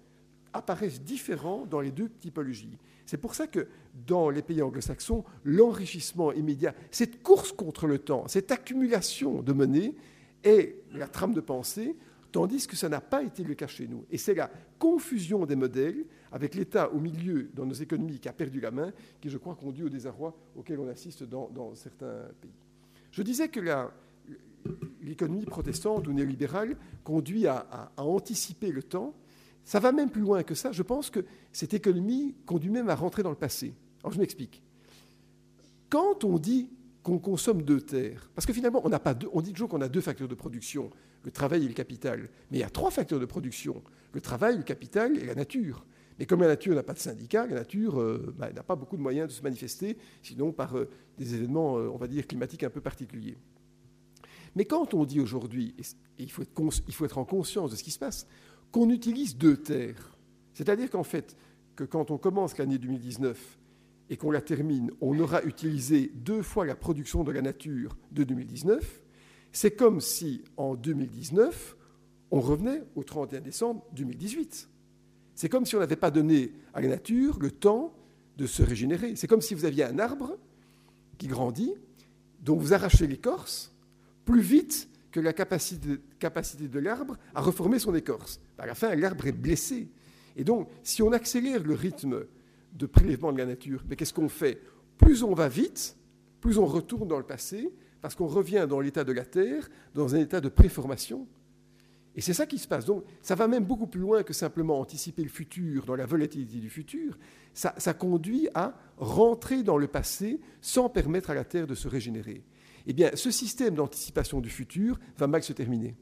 [0.53, 2.79] apparaissent différents dans les deux typologies.
[3.05, 3.69] C'est pour ça que
[4.07, 9.95] dans les pays anglo-saxons, l'enrichissement immédiat, cette course contre le temps, cette accumulation de monnaie
[10.45, 11.97] est la trame de pensée,
[12.37, 14.05] tandis que ça n'a pas été le cas chez nous.
[14.11, 18.35] Et c'est la confusion des modèles avec l'État au milieu dans nos économies qui a
[18.35, 22.53] perdu la main qui, je crois, conduit au désarroi auquel on assiste dans certains pays.
[23.11, 23.61] Je disais que
[25.01, 29.15] l'économie protestante ou néolibérale conduit à, anticiper le temps.
[29.65, 30.73] Ça va même plus loin que ça.
[30.73, 33.73] Je pense que cette économie conduit même à rentrer dans le passé.
[34.03, 34.63] Alors je m'explique.
[35.89, 36.69] Quand on dit
[37.03, 40.03] qu'on consomme deux terres, parce que finalement on, pas on dit toujours qu'on a deux
[40.03, 40.91] facteurs de production,
[41.27, 44.59] le travail et le capital, mais il y a trois facteurs de production, le travail,
[44.59, 45.85] le capital et la nature.
[46.21, 48.97] Mais comme la nature n'a pas de syndicat, la nature euh, bah, n'a pas beaucoup
[48.97, 52.63] de moyens de se manifester, sinon par euh, des événements, euh, on va dire, climatiques
[52.63, 53.37] un peu particuliers.
[54.55, 55.75] Mais quand on dit aujourd'hui,
[56.17, 56.53] et il faut, être
[56.87, 58.29] il faut être en conscience de ce qui se passe,
[58.71, 60.17] qu'on utilise deux terres,
[60.55, 61.37] c'est-à-dire qu'en fait,
[61.75, 63.59] que quand on commence l'année 2019
[64.11, 68.23] et qu'on la termine, on aura utilisé deux fois la production de la nature de
[68.23, 69.03] 2019,
[69.57, 71.79] c'est comme si en 2019,
[72.31, 74.69] on revenait au 31 décembre 2018.
[75.35, 77.95] C'est comme si on n'avait pas donné à la nature le temps
[78.37, 79.17] de se régénérer.
[79.17, 80.37] C'est comme si vous aviez un arbre
[81.17, 81.73] qui grandit,
[82.43, 83.73] dont vous arrachez l'écorce
[84.27, 88.41] plus vite que la capacité, de l'arbre à reformer son écorce.
[88.59, 89.89] À la fin, l'arbre est blessé.
[90.37, 92.27] Et donc, si on accélère le rythme
[92.75, 94.61] de prélèvement de la nature, mais qu'est-ce qu'on fait?
[94.99, 95.97] Plus on va vite,
[96.43, 97.73] plus on retourne dans le passé,
[98.07, 101.27] parce qu'on revient dans l'état de la Terre, dans un état de préformation.
[102.15, 102.85] Et c'est ça qui se passe.
[102.85, 106.59] Donc, ça va même beaucoup plus loin que simplement anticiper le futur dans la volatilité
[106.59, 107.19] du futur.
[107.53, 112.45] Ça, conduit à rentrer dans le passé sans permettre à la Terre de se régénérer.
[112.87, 115.97] Eh bien, ce système d'anticipation du futur va mal se terminer.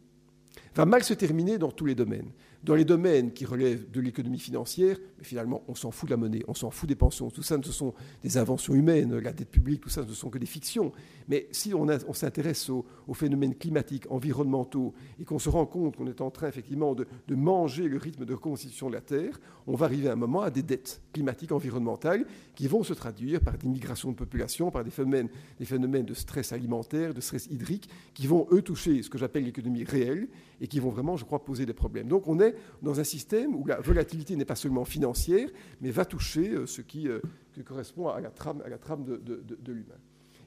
[0.75, 2.33] Va mal se terminer dans tous les domaines
[2.65, 6.17] dans les domaines qui relèvent de l'économie financière, mais finalement, on s'en fout de la
[6.17, 7.31] monnaie, on s'en fout des pensions.
[7.31, 7.93] Tout ça, ce sont
[8.23, 10.91] des inventions humaines, la dette publique, tout ça, ce ne sont que des fictions.
[11.29, 16.23] Mais si on, s'intéresse aux, phénomènes climatiques, environnementaux, et qu'on se rend compte qu'on est
[16.23, 20.09] en train, effectivement, de, manger le rythme de reconstitution de la Terre, on va arriver
[20.09, 24.11] à un moment à des dettes climatiques, environnementales, qui vont se traduire par des migrations
[24.11, 28.47] de population, par des phénomènes, des phénomènes de stress alimentaire, de stress hydrique, qui vont,
[28.53, 30.29] eux, toucher ce que j'appelle l'économie réelle,
[30.61, 32.09] et qui vont vraiment, je crois, poser des problèmes.
[32.09, 35.49] Donc on est dans un système où la volatilité n'est pas seulement financière,
[35.81, 37.21] mais va toucher euh, ce qui, euh,
[37.65, 38.63] correspond à la trame,
[39.05, 39.95] de, l'humain.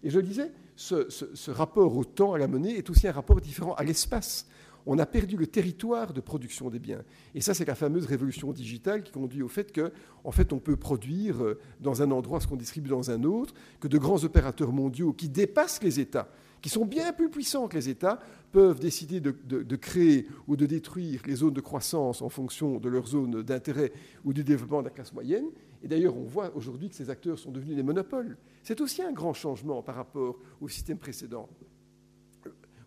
[0.04, 3.74] Et je disais, ce, rapport au temps, à la monnaie, est aussi un rapport différent
[3.76, 4.48] à l'espace.
[4.86, 7.04] On a perdu le territoire de production des biens.
[7.36, 9.90] Et ça, c'est la fameuse révolution digitale qui conduit au fait qu'en
[10.24, 13.54] en fait, on peut produire euh, dans un endroit ce qu'on distribue dans un autre,
[13.80, 16.30] que de grands opérateurs mondiaux qui dépassent les États
[16.62, 18.20] qui sont bien plus puissants que les États,
[18.52, 23.08] peuvent décider de, créer ou de détruire les zones de croissance en fonction de leurs
[23.08, 23.92] zones d'intérêt
[24.24, 25.46] ou du développement de la classe moyenne.
[25.84, 28.38] Et d'ailleurs, on voit aujourd'hui que ces acteurs sont devenus des monopoles.
[28.64, 31.50] C'est aussi un grand changement par rapport au système précédent.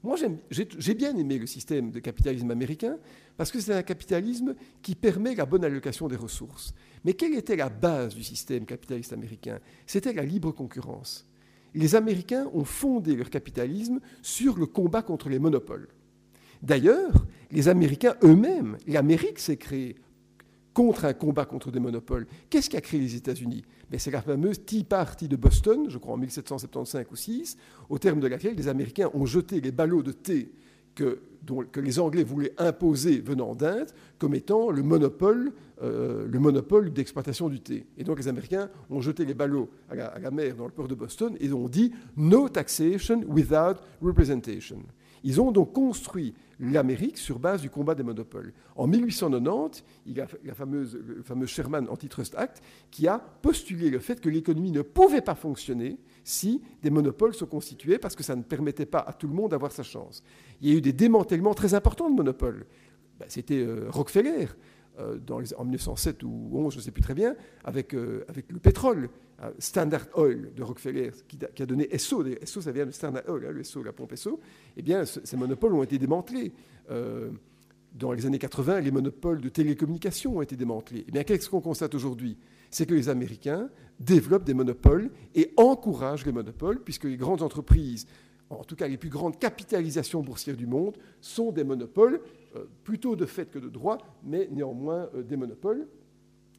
[0.02, 0.16] Moi,
[0.50, 2.96] j'ai bien aimé le système de capitalisme américain
[3.36, 6.74] parce que c'est un capitalisme qui permet la bonne allocation des ressources.
[7.04, 9.60] Mais quelle était la base du système capitaliste américain?
[9.86, 11.29] C'était la libre concurrence
[11.74, 15.88] les Américains ont fondé leur capitalisme sur le combat contre les monopoles.
[16.62, 19.96] D'ailleurs, les Américains eux-mêmes, l'Amérique s'est créée
[20.74, 22.26] contre un combat contre des monopoles.
[22.48, 23.64] Qu'est-ce qui a créé les États-Unis?
[23.90, 27.56] Ben, C'est la fameuse Tea Party de Boston, je crois en 1775 ou 6,
[27.88, 30.52] au terme de laquelle les Américains ont jeté les ballots de thé
[30.94, 31.22] que,
[31.72, 37.48] que les Anglais voulaient imposer venant d'Inde comme étant le monopole, euh, le monopole d'exploitation
[37.48, 37.86] du thé.
[37.96, 40.94] Et donc les Américains ont jeté les ballots à la, mer dans le port de
[40.94, 44.82] Boston et ont dit No taxation without representation.
[45.22, 48.52] Ils ont donc construit l'Amérique sur base du combat des monopoles.
[48.76, 54.20] En 1890, il y a le fameux Sherman Antitrust Act qui a postulé le fait
[54.20, 58.42] que l'économie ne pouvait pas fonctionner si des monopoles se constituaient parce que ça ne
[58.42, 60.22] permettait pas à tout le monde d'avoir sa chance.
[60.60, 62.66] Il y a eu des démantèlements très importants de monopoles.
[63.18, 64.48] Ben, C'était euh, Rockefeller.
[64.98, 68.24] Euh, dans les, en 1907 ou 11, je ne sais plus très bien, avec, euh,
[68.28, 69.08] avec le pétrole.
[69.58, 73.58] Standard Oil de Rockefeller, qui, a donné Esso, Esso ça vient de Standard Oil, hein,
[73.58, 74.38] Esso, la pompe Esso,
[74.76, 76.52] eh bien, ce, ces monopoles ont été démantelés.
[77.94, 81.06] Dans les années 80, les monopoles de télécommunications ont été démantelés.
[81.08, 82.36] Eh bien, qu'est-ce qu'on constate aujourd'hui?
[82.70, 83.68] C'est que les Américains
[83.98, 88.06] développent des monopoles et encouragent les monopoles, puisque les grandes entreprises,
[88.48, 92.20] en tout cas les plus grandes capitalisations boursières du monde, sont des monopoles,
[92.56, 95.86] euh, plutôt de fait que de droit, mais néanmoins euh, des monopoles,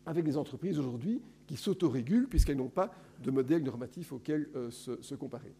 [0.06, 2.92] avec des entreprises aujourd'hui qui s'autorégulent puisqu'elles n'ont pas
[3.22, 5.54] de modèle normatif auquel euh, se, se, comparer.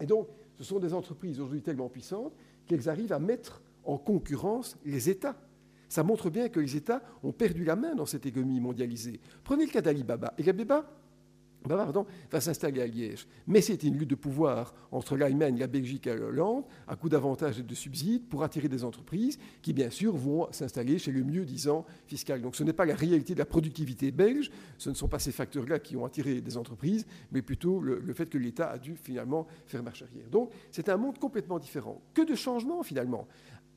[0.00, 2.34] Et donc, ce sont des entreprises aujourd'hui tellement puissantes
[2.66, 5.36] qu'elles arrivent à mettre en concurrence les États.
[5.94, 9.20] Ça montre bien que les États ont perdu la main dans cette économie mondialisée.
[9.44, 10.34] Prenez le cas d'Alibaba.
[10.36, 10.90] Alibaba
[11.68, 13.28] ben pardon, va s'installer à Liège.
[13.46, 17.08] Mais c'était une lutte de pouvoir entre l'Allemagne, la Belgique et la Hollande, à coup
[17.08, 21.22] d'avantages et de subsides, pour attirer des entreprises qui, bien sûr, vont s'installer chez le
[21.22, 22.42] mieux disant fiscal.
[22.42, 25.32] Donc ce n'est pas la réalité de la productivité belge, ce ne sont pas ces
[25.32, 28.96] facteurs-là qui ont attiré des entreprises, mais plutôt le, le fait que l'État a dû
[28.96, 30.28] finalement faire marche arrière.
[30.28, 32.02] Donc c'est un monde complètement différent.
[32.12, 33.26] Que de changements finalement?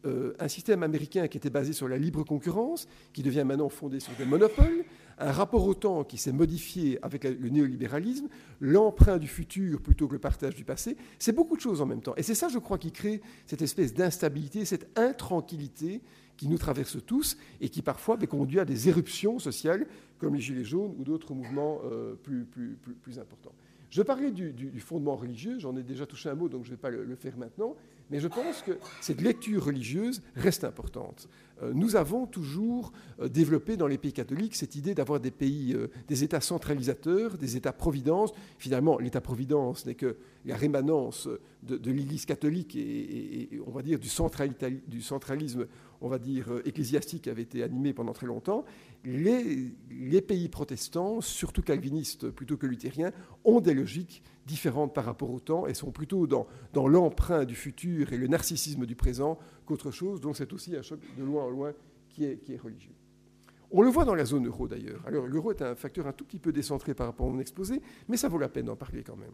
[0.06, 4.00] Euh, un système américain qui était basé sur la libre concurrence, qui devient maintenant fondé
[4.00, 4.86] sur des monopoles,
[5.18, 8.28] un rapport au temps qui s'est modifié avec le néolibéralisme,
[8.62, 12.02] l'emprunt du futur plutôt que le partage du passé, c'est beaucoup de choses en même
[12.02, 12.14] temps.
[12.16, 16.02] Et c'est ça, je crois, qui crée cette espèce d'instabilité, cette intranquillité
[16.38, 19.88] qui nous traverse tous et qui parfois ben, conduit à des éruptions sociales
[20.20, 23.54] comme les Gilets jaunes ou d'autres mouvements euh, plus, plus, plus, importants.
[23.90, 26.82] Je parlais du, fondement religieux, j'en ai déjà touché un mot, donc je ne vais
[26.82, 27.76] pas le faire maintenant.
[28.10, 31.28] Mais je pense que cette lecture religieuse reste importante.
[31.64, 35.74] Euh, nous avons toujours euh, développé dans les pays catholiques cette idée d'avoir des pays,
[35.74, 38.32] euh, des États centralisateurs, des États-providence.
[38.60, 41.28] Finalement, l'État-providence n'est que la rémanence
[41.64, 44.54] de, l'Église catholique et, on va dire du, central,
[44.88, 45.68] du centralisme,
[46.00, 48.64] on va dire ecclésiastique, qui avait été animé pendant très longtemps.
[49.04, 53.12] Les pays protestants, surtout calvinistes plutôt que luthériens,
[53.44, 56.48] ont des logiques différentes par rapport au temps et sont plutôt dans,
[56.88, 60.22] l'emprunt du futur et le narcissisme du présent qu'autre chose.
[60.22, 61.74] Donc c'est aussi un choc de loin en loin
[62.10, 62.96] qui est, qui est religieux.
[63.70, 65.04] On le voit dans la zone euro d'ailleurs.
[65.06, 67.82] Alors l'euro est un facteur un tout petit peu décentré par rapport à mon exposé,
[68.08, 69.34] mais ça vaut la peine d'en parler quand même.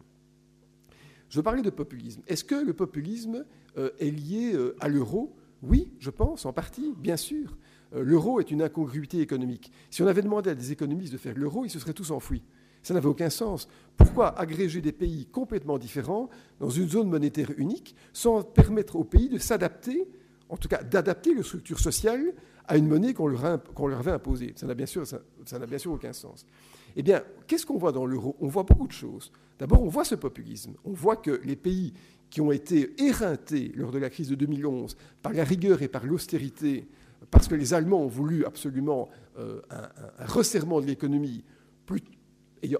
[1.28, 2.22] Je parlais de populisme.
[2.26, 3.44] Est-ce que le populisme
[3.78, 5.34] euh, est lié euh, à l'euro?
[5.62, 7.56] Oui, je pense, en partie, bien sûr.
[7.94, 9.72] Euh, l'euro est une incongruité économique.
[9.90, 12.42] Si on avait demandé à des économistes de faire l'euro, ils se seraient tous enfouis.
[12.84, 13.66] Ça n'avait aucun sens.
[13.96, 16.28] Pourquoi agréger des pays complètement différents
[16.60, 20.06] dans une zone monétaire unique sans permettre aux pays de s'adapter,
[20.50, 22.34] en tout cas d'adapter leur structure sociale
[22.68, 23.44] à une monnaie qu'on leur,
[23.98, 24.52] avait imposée?
[24.54, 25.04] Ça n'a bien, sûr,
[25.86, 26.44] aucun sens.
[26.94, 28.36] Eh bien, qu'est-ce qu'on voit dans l'euro?
[28.40, 29.32] On voit beaucoup de choses.
[29.58, 30.74] D'abord, on voit ce populisme.
[30.84, 31.94] On voit que les pays
[32.28, 36.04] qui ont été éreintés lors de la crise de 2011 par la rigueur et par
[36.04, 36.86] l'austérité,
[37.30, 39.08] parce que les Allemands ont voulu absolument
[39.38, 41.44] euh, un, resserrement de l'économie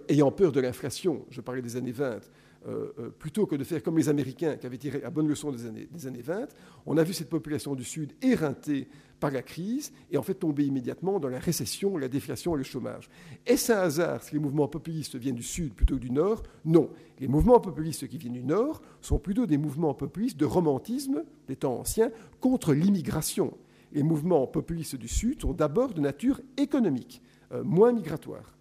[0.09, 2.21] ayant peur de l'inflation, je parlais des années 20,
[2.67, 5.53] euh, euh, plutôt que de faire comme les Américains qui avaient tiré la bonne leçon
[5.53, 6.49] des années, des années 20,
[6.87, 8.89] on a vu cette population du Sud éreintée
[9.21, 12.65] par la crise et en fait tomber immédiatement dans la récession, la déflation et le
[12.65, 13.11] chômage.
[13.45, 16.43] Est-ce un hasard si les mouvements populistes viennent du Sud plutôt que du Nord?
[16.65, 16.89] Non.
[17.21, 21.57] Les mouvements populistes qui viennent du Nord sont plutôt des mouvements populistes de romantisme des
[21.57, 22.11] temps anciens
[22.41, 23.53] contre l'immigration.
[23.93, 27.21] Les mouvements populistes du Sud sont d'abord de nature économique,
[27.53, 28.57] euh, moins migratoire.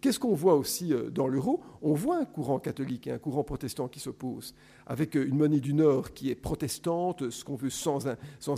[0.00, 1.62] Qu'est-ce qu'on voit aussi euh, dans l'euro?
[1.80, 4.54] On voit un courant catholique et un courant protestant qui s'opposent,
[4.86, 8.06] avec euh, une monnaie du Nord qui est protestante, ce qu'on veut sans,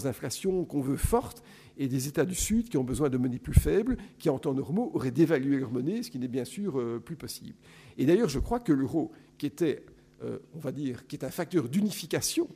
[0.07, 1.45] inflation, qu'on veut forte,
[1.77, 4.53] et des États du Sud qui ont besoin de monnaies plus faibles, qui en temps
[4.53, 7.55] normaux auraient dévalué leur monnaie, ce qui n'est bien sûr euh, plus possible.
[7.99, 9.85] Et d'ailleurs, je crois que l'euro, qui était,
[10.55, 12.49] on va dire, qui est un facteur d'unification,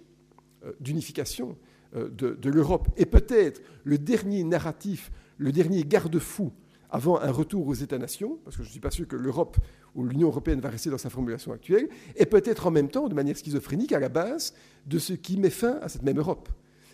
[0.81, 1.57] d'unification
[1.95, 6.53] de, de l'Europe, est peut-être le dernier narratif, le dernier garde-fou
[6.93, 9.57] avant un retour aux États-nations, parce que je ne suis pas sûr que l'Europe
[9.95, 13.15] ou l'Union européenne va rester dans sa formulation actuelle, et peut-être en même temps, de
[13.15, 14.55] manière schizophrénique, à la base
[14.87, 16.51] de ce qui met fin à cette même Europe.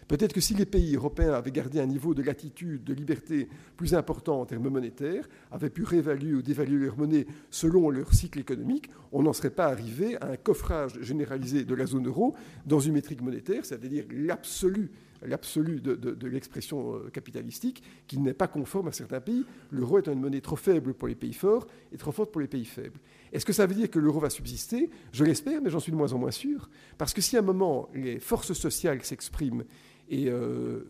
[0.06, 3.46] Peut-être que si les pays européens avaient gardé un niveau de latitude, de liberté
[3.76, 8.38] plus important en termes monétaires, avaient pu réévaluer ou dévaluer leur monnaie selon leur cycle
[8.38, 12.34] économique, on n'en serait pas arrivé à un coffrage généralisé de la zone euro
[12.64, 14.90] dans une métrique monétaire, c'est-à-dire l'absolu
[15.22, 19.44] l'absolu de, l'expression euh, capitalistique, qui n'est pas conforme à certains pays.
[19.70, 22.48] L'euro est une monnaie trop faible pour les pays forts et trop forte pour les
[22.48, 22.98] pays faibles.
[23.32, 24.90] Est-ce que ça veut dire que l'euro va subsister?
[25.12, 26.68] Je l'espère, mais j'en suis de moins en moins sûr.
[26.96, 29.64] Parce que si à un moment les forces sociales s'expriment
[30.08, 30.80] et euh,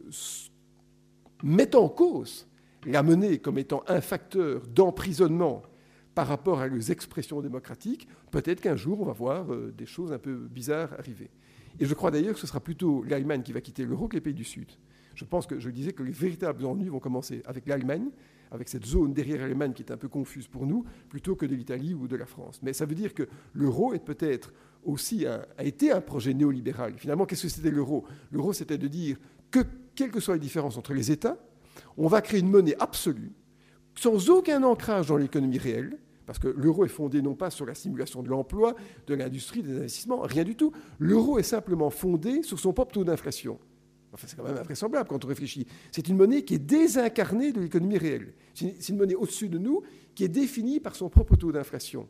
[1.43, 2.47] mettent en cause
[2.87, 5.62] la monnaie comme étant un facteur d'emprisonnement
[6.14, 10.12] par rapport à leurs expressions démocratiques, peut-être qu'un jour on va voir euh, des choses
[10.12, 11.31] un peu bizarres arriver.
[11.81, 14.20] Et je crois d'ailleurs que ce sera plutôt l'Allemagne qui va quitter l'euro que les
[14.20, 14.68] pays du Sud.
[15.14, 18.09] Je pense que je disais que les véritables ennuis vont commencer avec l'Allemagne,
[18.51, 21.55] avec cette zone derrière l'Allemagne qui est un peu confuse pour nous, plutôt que de
[21.55, 22.61] l'Italie ou de la France.
[22.62, 24.53] Mais ça veut dire que l'euro est peut-être
[24.85, 26.95] aussi a été un projet néolibéral.
[26.97, 28.05] Finalement, qu'est-ce que c'était l'euro?
[28.31, 29.18] L'euro, c'était de dire
[29.51, 29.61] que,
[29.95, 31.37] quelles que soient les différences entre les États,
[31.97, 33.33] on va créer une monnaie absolue,
[33.97, 35.99] sans aucun ancrage dans l'économie réelle,
[36.29, 38.74] parce que l'euro est fondé non pas sur la simulation de l'emploi,
[39.07, 40.72] de l'industrie, des investissements, rien du tout.
[40.99, 43.59] L'euro est simplement fondé sur son propre taux d'inflation.
[44.12, 45.66] Enfin, c'est quand même invraisemblable quand on réfléchit.
[45.91, 48.35] C'est une monnaie qui est désincarnée de l'économie réelle.
[48.53, 49.81] C'est une monnaie au-dessus de nous
[50.14, 52.07] qui est définie par son propre taux d'inflation.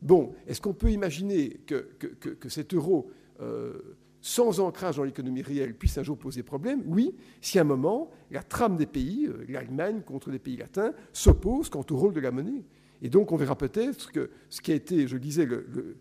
[0.00, 3.10] Bon, est-ce qu'on peut imaginer que, cet euro,
[3.40, 6.84] euh, sans ancrage dans l'économie réelle, puisse un jour poser problème?
[6.86, 10.92] Oui, si à un moment, la trame des pays, euh, l'Allemagne contre les pays latins,
[11.12, 12.64] s'oppose quant au rôle de la monnaie.
[13.02, 15.48] Et donc on verra peut-être que ce qui a été, je disais,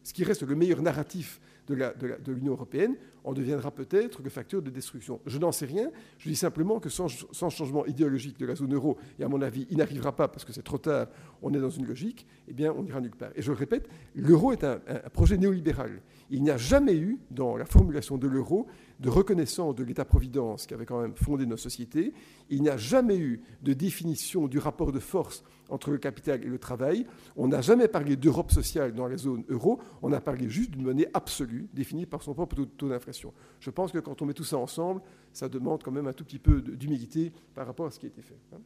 [0.03, 4.69] ce qui reste le meilleur narratif de l'Union européenne en deviendra peut-être le facteur de
[4.69, 5.19] destruction.
[5.25, 5.89] Je n'en sais rien,
[6.19, 9.65] je dis simplement que sans, changement idéologique de la zone euro, et à mon avis,
[9.71, 11.07] il n'arrivera pas parce que c'est trop tard,
[11.41, 13.31] on est dans une logique, eh bien on n'ira nulle part.
[13.35, 14.79] Et je le répète, l'euro est un
[15.11, 16.01] projet néolibéral.
[16.29, 18.67] Il n'y a jamais eu, dans la formulation de l'euro,
[18.99, 22.13] de reconnaissance de l'État-providence qui avait quand même fondé nos sociétés.
[22.49, 26.47] Il n'y a jamais eu de définition du rapport de force entre le capital et
[26.47, 27.05] le travail.
[27.35, 29.79] On n'a jamais parlé d'Europe sociale dans la zone euro.
[30.01, 33.33] On a parlé juste d'une monnaie absolue, définie par son propre taux d'inflation.
[33.59, 35.01] Je pense que quand on met tout ça ensemble,
[35.33, 38.09] ça demande quand même un tout petit peu d'humilité par rapport à ce qui a
[38.09, 38.37] été fait.
[38.53, 38.59] Hein.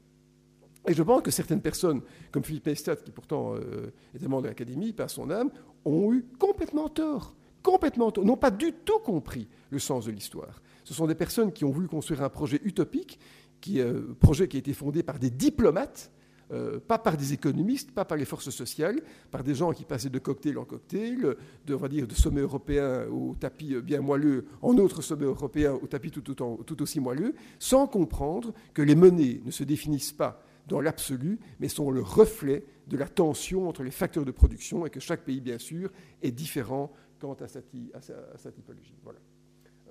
[0.87, 2.01] Et je pense que certaines personnes,
[2.31, 5.51] comme Philippe Mestat, qui pourtant euh, est membre de l'Académie, par son âme,
[5.85, 10.61] ont eu complètement tort complètement, n'ont pas du tout compris le sens de l'histoire.
[10.83, 13.19] Ce sont des personnes qui ont voulu construire un projet utopique,
[13.61, 16.11] qui, euh, projet qui a été fondé par des diplomates,
[16.51, 20.09] euh, pas par des économistes, pas par les forces sociales, par des gens qui passaient
[20.09, 21.35] de cocktail en cocktail,
[21.67, 25.85] de, on dire, de sommet européen au tapis bien moelleux, en autre sommet européen au
[25.85, 31.39] tapis tout, aussi moelleux, sans comprendre que les monnaies ne se définissent pas dans l'absolu,
[31.59, 35.23] mais sont le reflet de la tension entre les facteurs de production et que chaque
[35.23, 35.91] pays, bien sûr,
[36.23, 37.61] est différent quant à sa,
[38.51, 38.95] typologie.
[39.03, 39.19] Voilà.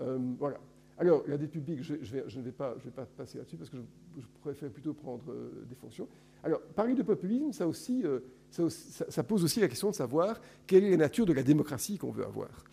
[0.00, 0.58] Euh, voilà.
[0.98, 2.74] Alors, la dette publique, je, ne vais pas,
[3.16, 3.76] passer là-dessus parce que
[4.18, 6.08] je, préfère plutôt prendre euh, des fonctions.
[6.42, 8.20] Alors, parler de populisme, ça, aussi, euh,
[8.50, 12.10] ça, pose aussi la question de savoir quelle est la nature de la démocratie qu'on
[12.10, 12.64] veut avoir.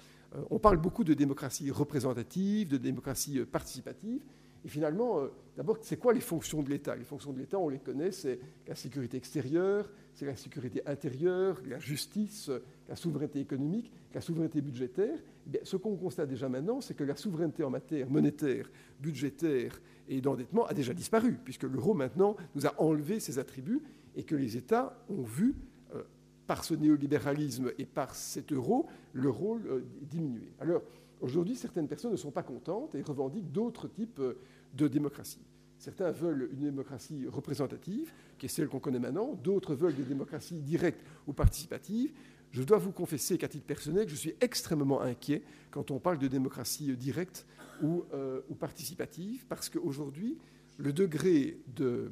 [0.49, 4.21] on parle beaucoup de démocratie représentative, de démocratie participative,
[4.65, 5.21] et finalement,
[5.55, 6.95] d'abord, c'est quoi les fonctions de l'État?
[6.95, 11.61] Les fonctions de l'État, on les connaît, c'est la sécurité extérieure, c'est la sécurité intérieure,
[11.67, 12.49] la justice,
[12.89, 15.19] la souveraineté économique, la souveraineté budgétaire.
[15.53, 20.19] Eh ce qu'on constate déjà maintenant, c'est que la souveraineté en matière monétaire, budgétaire et
[20.21, 23.83] d'endettement a déjà disparu, puisque l'euro maintenant nous a enlevé ses attributs
[24.15, 25.55] et que les États ont vu,
[25.93, 26.01] euh,
[26.47, 30.53] par ce néolibéralisme et par cet euro, le rôle euh, diminuer.
[30.59, 30.81] Alors,
[31.21, 34.37] aujourd'hui, certaines personnes ne sont pas contentes et revendiquent d'autres types euh,
[34.75, 35.45] de démocratie.
[35.77, 39.33] Certains veulent une démocratie représentative, qui est celle qu'on connaît maintenant.
[39.43, 42.11] D'autres veulent des démocraties directes ou participatives.
[42.51, 46.27] Je dois vous confesser qu'à titre personnel, je suis extrêmement inquiet quand on parle de
[46.27, 47.45] démocratie directe
[47.81, 50.37] ou, euh, participative, parce qu'aujourd'hui,
[50.77, 52.11] le degré de,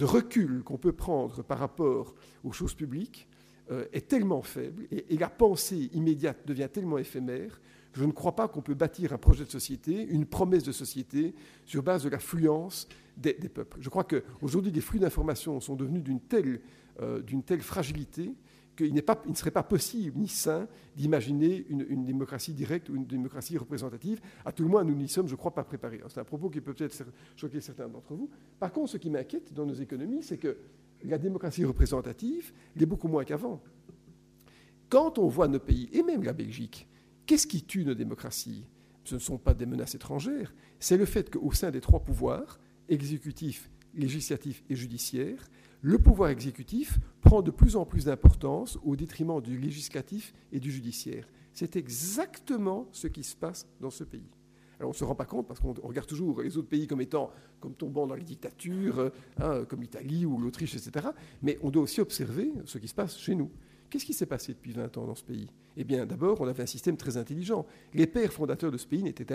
[0.00, 2.14] recul qu'on peut prendre par rapport
[2.44, 3.28] aux choses publiques
[3.70, 7.60] euh, est tellement faible et, la pensée immédiate devient tellement éphémère
[7.92, 11.34] je ne crois pas qu'on peut bâtir un projet de société, une promesse de société,
[11.66, 13.78] sur base de l'affluence des, peuples.
[13.80, 16.60] Je crois qu'aujourd'hui, les flux d'informations sont devenus d'une telle,
[17.00, 17.22] euh,
[17.60, 18.34] fragilité
[18.76, 20.66] qu'il ne serait pas possible ni sain
[20.96, 24.20] d'imaginer une, démocratie directe ou une démocratie représentative.
[24.46, 26.00] À tout le moins, nous n'y sommes, je crois, pas préparés.
[26.08, 27.04] C'est un propos qui peut peut-être
[27.36, 28.30] choquer certains d'entre vous.
[28.58, 30.56] Par contre, ce qui m'inquiète dans nos économies, c'est que
[31.04, 33.60] la démocratie représentative l'est beaucoup moins qu'avant.
[34.88, 36.88] Quand on voit nos pays, et même la Belgique,
[37.32, 38.66] Qu'est-ce qui tue nos démocraties?
[39.04, 42.60] Ce ne sont pas des menaces étrangères, c'est le fait qu'au sein des trois pouvoirs,
[42.90, 45.48] exécutif, législatif et judiciaire,
[45.80, 50.70] le pouvoir exécutif prend de plus en plus d'importance au détriment du législatif et du
[50.70, 51.26] judiciaire.
[51.54, 54.28] C'est exactement ce qui se passe dans ce pays.
[54.78, 57.00] Alors on ne se rend pas compte parce qu'on regarde toujours les autres pays comme
[57.00, 57.30] étant,
[57.60, 61.08] comme tombant dans les dictatures, hein, comme l'Italie ou l'Autriche, etc.
[61.40, 63.50] Mais on doit aussi observer ce qui se passe chez nous.
[63.92, 65.46] Qu'est-ce qui s'est passé depuis 20 ans dans ce pays?
[65.76, 67.66] Eh bien, d'abord, on avait un système très intelligent.
[67.92, 69.26] Les pères fondateurs de ce pays n'étaient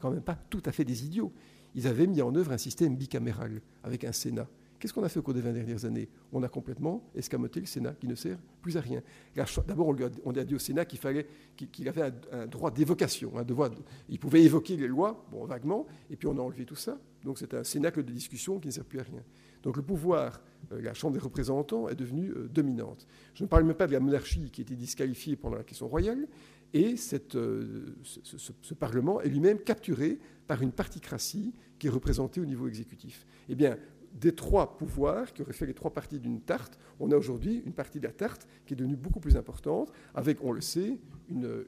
[0.00, 1.30] quand même pas tout à fait des idiots.
[1.74, 4.48] Ils avaient mis en œuvre un système bicaméral avec un Sénat.
[4.78, 6.08] Qu'est-ce qu'on a fait au cours des 20 dernières années?
[6.32, 9.02] On a complètement escamoté le Sénat, qui ne sert plus à rien.
[9.68, 9.94] D'abord,
[10.24, 13.70] on, a dit au Sénat qu'il fallait, qu'il avait un, droit d'évocation, un devoir.
[14.08, 16.98] il pouvait évoquer les lois, bon, vaguement, et puis on a enlevé tout ça.
[17.22, 19.22] Donc c'est un cénacle de discussion qui ne sert plus à rien.
[19.62, 20.40] Donc le pouvoir,
[20.72, 23.06] euh, la Chambre des représentants est devenue euh, dominante.
[23.34, 26.26] Je ne parle même pas de la monarchie qui était disqualifiée pendant la question royale,
[26.74, 26.96] et
[27.34, 33.26] euh, ce, Parlement est lui-même capturé par une particratie qui est représentée au niveau exécutif.
[33.48, 33.76] Eh bien,
[34.12, 37.72] des trois pouvoirs qui auraient fait les trois parties d'une tarte, on a aujourd'hui une
[37.72, 40.98] partie de la tarte qui est devenue beaucoup plus importante, avec, on le sait,
[41.28, 41.64] une,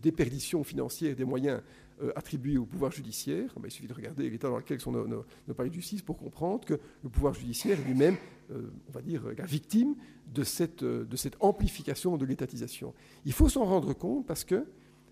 [0.00, 1.60] déperdition financière des moyens
[2.02, 3.52] euh, attribués au pouvoir judiciaire.
[3.64, 6.64] il suffit de regarder l'état dans lequel sont nos, nos, palais de justice pour comprendre
[6.64, 8.16] que le pouvoir judiciaire est lui-même,
[8.50, 9.94] euh, on va dire, la victime
[10.32, 12.94] de cette, de cette amplification de l'étatisation.
[13.24, 14.66] Il faut s'en rendre compte parce que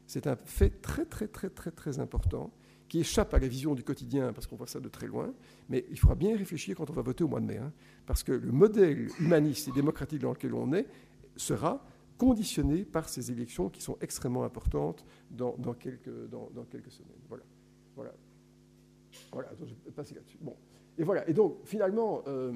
[0.06, 2.50] c'est un fait très, très, très, très, très important
[2.88, 5.32] qui échappe à la vision du quotidien, parce qu'on voit ça de très loin,
[5.68, 7.72] mais il faudra bien réfléchir quand on va voter au mois de mai, hein,
[8.06, 10.86] parce que le modèle humaniste et démocratique dans lequel on est
[11.36, 11.84] sera
[12.18, 17.22] conditionné par ces élections qui sont extrêmement importantes dans, quelques, semaines.
[17.28, 17.44] Voilà.
[17.96, 18.12] Voilà.
[19.32, 20.38] Voilà, je vais passer là-dessus.
[20.40, 20.56] Bon.
[20.98, 21.28] Et voilà.
[21.28, 22.52] Et donc, finalement, euh,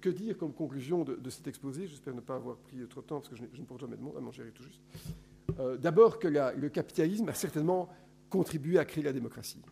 [0.00, 1.86] que, dire comme conclusion de, cet exposé?
[1.86, 4.02] J'espère ne pas avoir pris trop de temps, parce que je, ne porte jamais de
[4.02, 4.82] monde à manger tout juste.
[5.58, 7.88] Euh, d'abord, que le capitalisme a certainement
[8.28, 9.62] contribuer à créer la démocratie.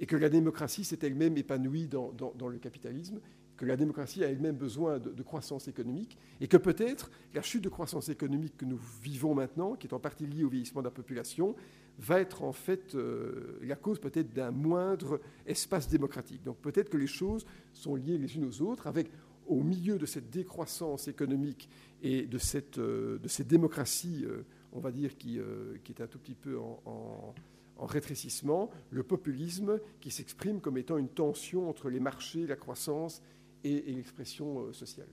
[0.00, 3.20] Et que la démocratie s'est elle-même épanouie dans, le capitalisme,
[3.56, 7.68] que la démocratie a elle-même besoin de, croissance économique, et que peut-être la chute de
[7.68, 10.92] croissance économique que nous vivons maintenant, qui est en partie liée au vieillissement de la
[10.92, 11.54] population,
[11.98, 16.42] va être en fait euh, la cause peut-être d'un moindre espace démocratique.
[16.42, 19.10] Donc peut-être que les choses sont liées les unes aux autres, avec
[19.46, 21.68] au milieu de cette décroissance économique
[22.02, 25.38] et de cette, euh, de cette démocratie, euh, on va dire, qui,
[25.84, 27.32] qui, est un tout petit peu en
[27.76, 33.22] en rétrécissement, le populisme qui s'exprime comme étant une tension entre les marchés, la croissance
[33.64, 35.08] et, l'expression euh, sociale.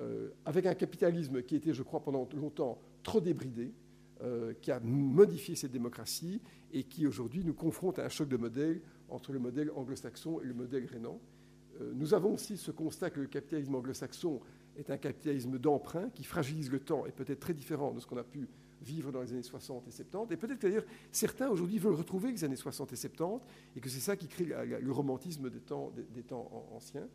[0.00, 3.72] Euh, avec un capitalisme qui était, je crois, pendant longtemps trop débridé,
[4.22, 6.40] euh, qui a modifié cette démocratie
[6.72, 10.46] et qui aujourd'hui nous confronte à un choc de modèle entre le modèle anglo-saxon et
[10.46, 11.20] le modèle rénan.
[11.94, 14.40] nous avons aussi ce constat que le capitalisme anglo-saxon
[14.76, 18.16] est un capitalisme d'emprunt qui fragilise le temps et peut-être très différent de ce qu'on
[18.16, 18.48] a pu
[18.84, 20.32] vivre dans les années 60 et 70.
[20.32, 23.40] Et peut-être d'ailleurs, certains aujourd'hui veulent retrouver les années 60 et 70,
[23.76, 25.92] et que c'est ça qui crée le romantisme des, temps
[26.72, 27.08] anciens.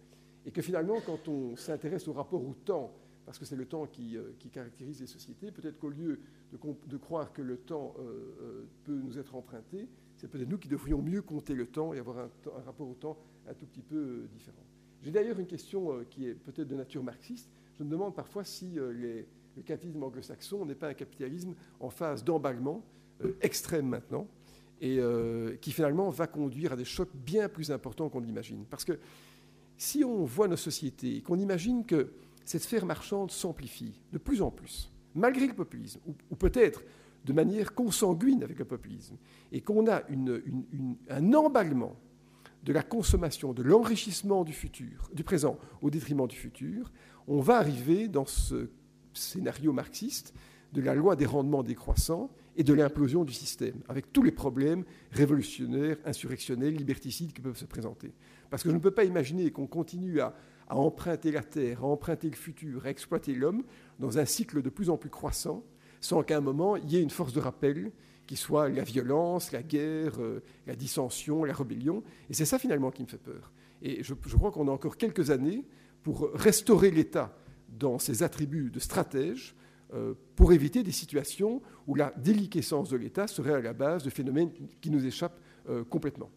[0.46, 2.94] Et que finalement, quand on s'intéresse au rapport au temps,
[3.30, 6.20] parce que c'est le temps qui, euh, caractérise les sociétés, peut-être qu'au lieu
[6.52, 8.02] de, croire que le temps euh,
[8.42, 9.88] euh, peut nous être emprunté,
[10.18, 12.30] c'est peut-être nous qui devrions mieux compter le temps et avoir un,
[12.66, 14.66] rapport au temps un tout petit peu différent.
[15.04, 17.52] J'ai d'ailleurs une question qui est peut-être de nature marxiste.
[17.78, 19.26] Je me demande parfois si le
[19.64, 22.84] capitalisme anglo-saxon n'est pas un capitalisme en phase d'emballement
[23.42, 24.28] extrême maintenant,
[24.82, 25.00] et
[25.62, 28.66] qui finalement va conduire à des chocs bien plus importants qu'on l'imagine.
[28.66, 29.00] Parce que
[29.80, 32.12] si on voit nos sociétés et qu'on imagine que
[32.44, 36.84] cette sphère marchande s'amplifie de plus en plus, malgré le populisme, ou, peut-être
[37.26, 39.16] de manière consanguine avec le populisme,
[39.52, 40.04] et qu'on a
[41.10, 41.96] un emballement
[42.64, 46.92] de la consommation, de l'enrichissement du présent au détriment du futur,
[47.28, 48.70] on va arriver dans ce
[49.14, 50.34] scénario marxiste
[50.74, 54.84] de la loi des rendements décroissants et de l'implosion du système, avec tous les problèmes
[55.12, 58.12] révolutionnaires, insurrectionnels, liberticides qui peuvent se présenter.
[58.49, 60.36] Parce que je ne peux pas imaginer qu'on continue à,
[60.68, 63.64] emprunter la terre, à emprunter le futur, à exploiter l'homme
[63.97, 65.64] dans un cycle de plus en plus croissant,
[66.01, 67.91] sans qu'à un moment il y ait une force de rappel
[68.28, 72.03] qui soit la violence, la guerre, euh, la dissension, la rébellion.
[72.30, 73.53] Et c'est ça finalement qui me fait peur.
[73.82, 75.66] Et je crois qu'on a encore quelques années
[76.03, 77.36] pour restaurer l'État
[77.70, 79.55] dans ses attributs de stratège
[80.36, 84.52] pour éviter des situations où la déliquescence de l'État serait à la base de phénomènes
[84.82, 86.30] qui nous échappent euh, complètement.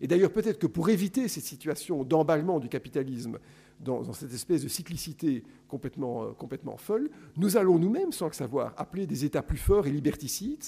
[0.00, 3.38] Et d'ailleurs, peut-être que pour éviter cette situation d'emballement du capitalisme
[3.80, 8.74] dans, cette espèce de cyclicité complètement, euh, complètement folle, nous allons nous-mêmes, sans le savoir,
[8.76, 10.64] appeler des États plus forts et liberticides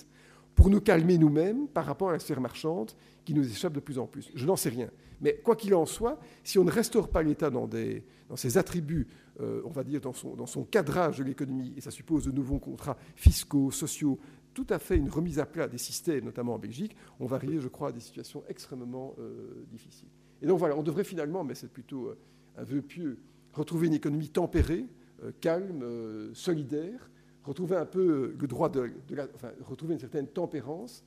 [0.54, 2.92] pour nous calmer nous-mêmes par rapport à la sphère marchande
[3.24, 4.30] qui nous échappe de plus en plus.
[4.34, 4.90] Je n'en sais rien.
[5.20, 7.68] Mais quoi qu'il en soit, si on ne restaure pas l'État dans,
[8.36, 9.06] ses attributs,
[9.40, 12.32] euh, on va dire dans son, dans son cadrage de l'économie, et ça suppose de
[12.32, 14.18] nouveaux contrats fiscaux, sociaux,
[14.54, 17.60] tout à fait une remise à plat des systèmes, notamment en Belgique, on va arriver,
[17.60, 20.08] je crois, à des situations extrêmement euh, difficiles.
[20.42, 22.18] Et donc voilà, on devrait finalement, mais c'est plutôt euh,
[22.56, 23.18] un vœu pieux,
[23.52, 24.86] retrouver une économie tempérée,
[25.42, 25.84] calme,
[26.32, 27.10] solidaire,
[27.44, 28.90] retrouver un peu le droit de,
[29.34, 31.04] enfin, retrouver une certaine tempérance,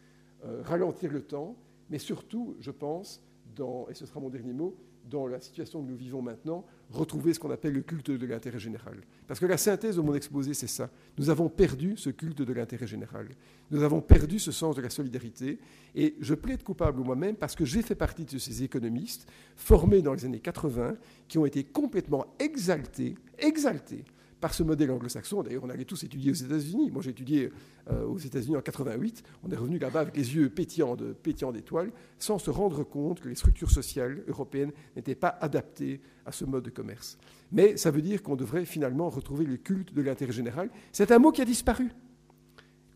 [0.63, 1.57] ralentir le temps,
[1.89, 3.23] mais surtout, je pense,
[3.55, 4.75] dans, et ce sera mon dernier mot,
[5.09, 8.59] dans la situation que nous vivons maintenant, retrouver ce qu'on appelle le culte de l'intérêt
[8.59, 9.01] général.
[9.27, 10.89] Parce que la synthèse de mon exposé, c'est ça.
[11.17, 13.27] Nous avons perdu ce culte de l'intérêt général.
[13.71, 15.59] Nous avons perdu ce sens de la solidarité.
[15.95, 20.13] Et je plaide coupable moi-même parce que j'ai fait partie de ces économistes formés dans
[20.13, 20.95] les années 80
[21.27, 24.05] qui ont été complètement exaltés, exaltés
[24.43, 25.41] par ce modèle anglo-saxon.
[25.41, 26.91] D'ailleurs, on allait tous étudier aux États-Unis.
[26.91, 27.49] Moi, j'ai étudié
[27.89, 29.23] euh, aux États-Unis en 88.
[29.41, 33.29] On est revenu là-bas avec les yeux pétillants, pétillants d'étoiles, sans se rendre compte que
[33.29, 37.17] les structures sociales européennes n'étaient pas adaptées à ce mode de commerce.
[37.53, 40.69] Mais ça veut dire qu'on devrait finalement retrouver le culte de l'intérêt général.
[40.91, 41.93] C'est un mot qui a disparu,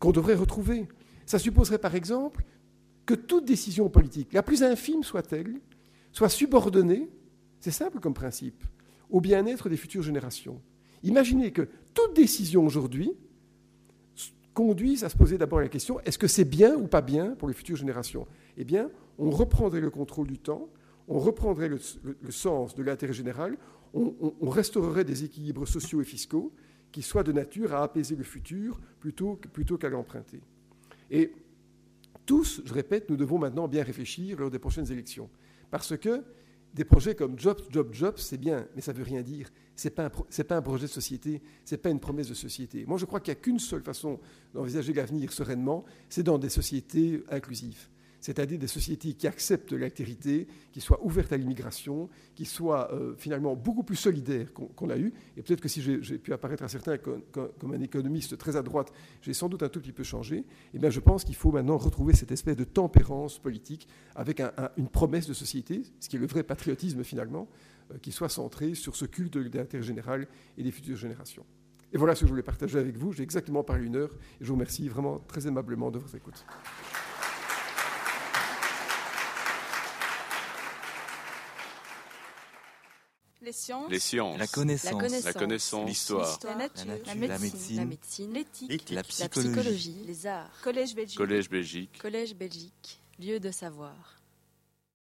[0.00, 0.86] qu'on devrait retrouver.
[1.24, 2.44] Ça supposerait par exemple
[3.06, 5.62] que toute décision politique, la plus infime soit-elle,
[6.12, 7.08] soit subordonnée,
[7.58, 8.62] c'est simple comme principe,
[9.08, 10.60] au bien-être des futures générations.
[11.02, 13.12] Imaginez que toute décision aujourd'hui
[14.54, 17.48] conduise à se poser d'abord la question est-ce que c'est bien ou pas bien pour
[17.48, 18.26] les futures générations?
[18.56, 20.68] Eh bien, on reprendrait le contrôle du temps,
[21.06, 21.78] on reprendrait le,
[22.30, 23.56] sens de l'intérêt général,
[23.94, 26.52] on, restaurerait des équilibres sociaux et fiscaux
[26.92, 30.40] qui soient de nature à apaiser le futur plutôt, plutôt qu'à l'emprunter.
[31.10, 31.32] Et
[32.26, 35.30] tous, je répète, nous devons maintenant bien réfléchir lors des prochaines élections.
[35.70, 36.22] Parce que
[36.74, 39.50] des projets comme Jobs, Jobs, Jobs, c'est bien, mais ça ne veut rien dire.
[39.78, 39.94] Ce n'est
[40.44, 42.84] pas, un projet de société, ce n'est pas une promesse de société.
[42.84, 44.18] Moi, je crois qu'il n'y a qu'une seule façon
[44.52, 47.88] d'envisager l'avenir sereinement, c'est dans des sociétés inclusives
[48.20, 53.54] c'est-à-dire des sociétés qui acceptent l'altérité, qui soient ouvertes à l'immigration, qui soient euh, finalement
[53.54, 55.12] beaucoup plus solidaires qu'on a eu.
[55.36, 58.92] Et peut-être que si j'ai pu apparaître à certains comme, un économiste très à droite,
[59.22, 60.44] j'ai sans doute un tout petit peu changé.
[60.74, 64.42] Eh bien, je pense qu'il faut maintenant retrouver cette espèce de tempérance politique avec
[64.76, 67.48] une promesse de société, ce qui est le vrai patriotisme finalement,
[68.02, 71.46] qui soit centré sur ce culte de l'intérêt général et des futures générations.
[71.92, 73.12] Et voilà ce que je voulais partager avec vous.
[73.12, 76.44] J'ai exactement parlé une heure et je vous remercie vraiment très aimablement de votre écoute.
[83.40, 83.90] Les sciences.
[83.90, 84.38] Les sciences.
[84.38, 85.24] La connaissance.
[85.24, 85.88] La connaissance.
[85.88, 86.38] L'histoire.
[86.44, 86.92] La, nature.
[87.06, 88.34] La, médecine.
[88.34, 88.90] L'éthique.
[88.90, 90.04] La, psychologie.
[90.06, 90.50] Les arts.
[90.62, 91.16] Collège Belgique.
[91.16, 91.98] Collège Belgique.
[91.98, 93.00] Collège Belgique.
[93.18, 94.17] Lieu de savoir.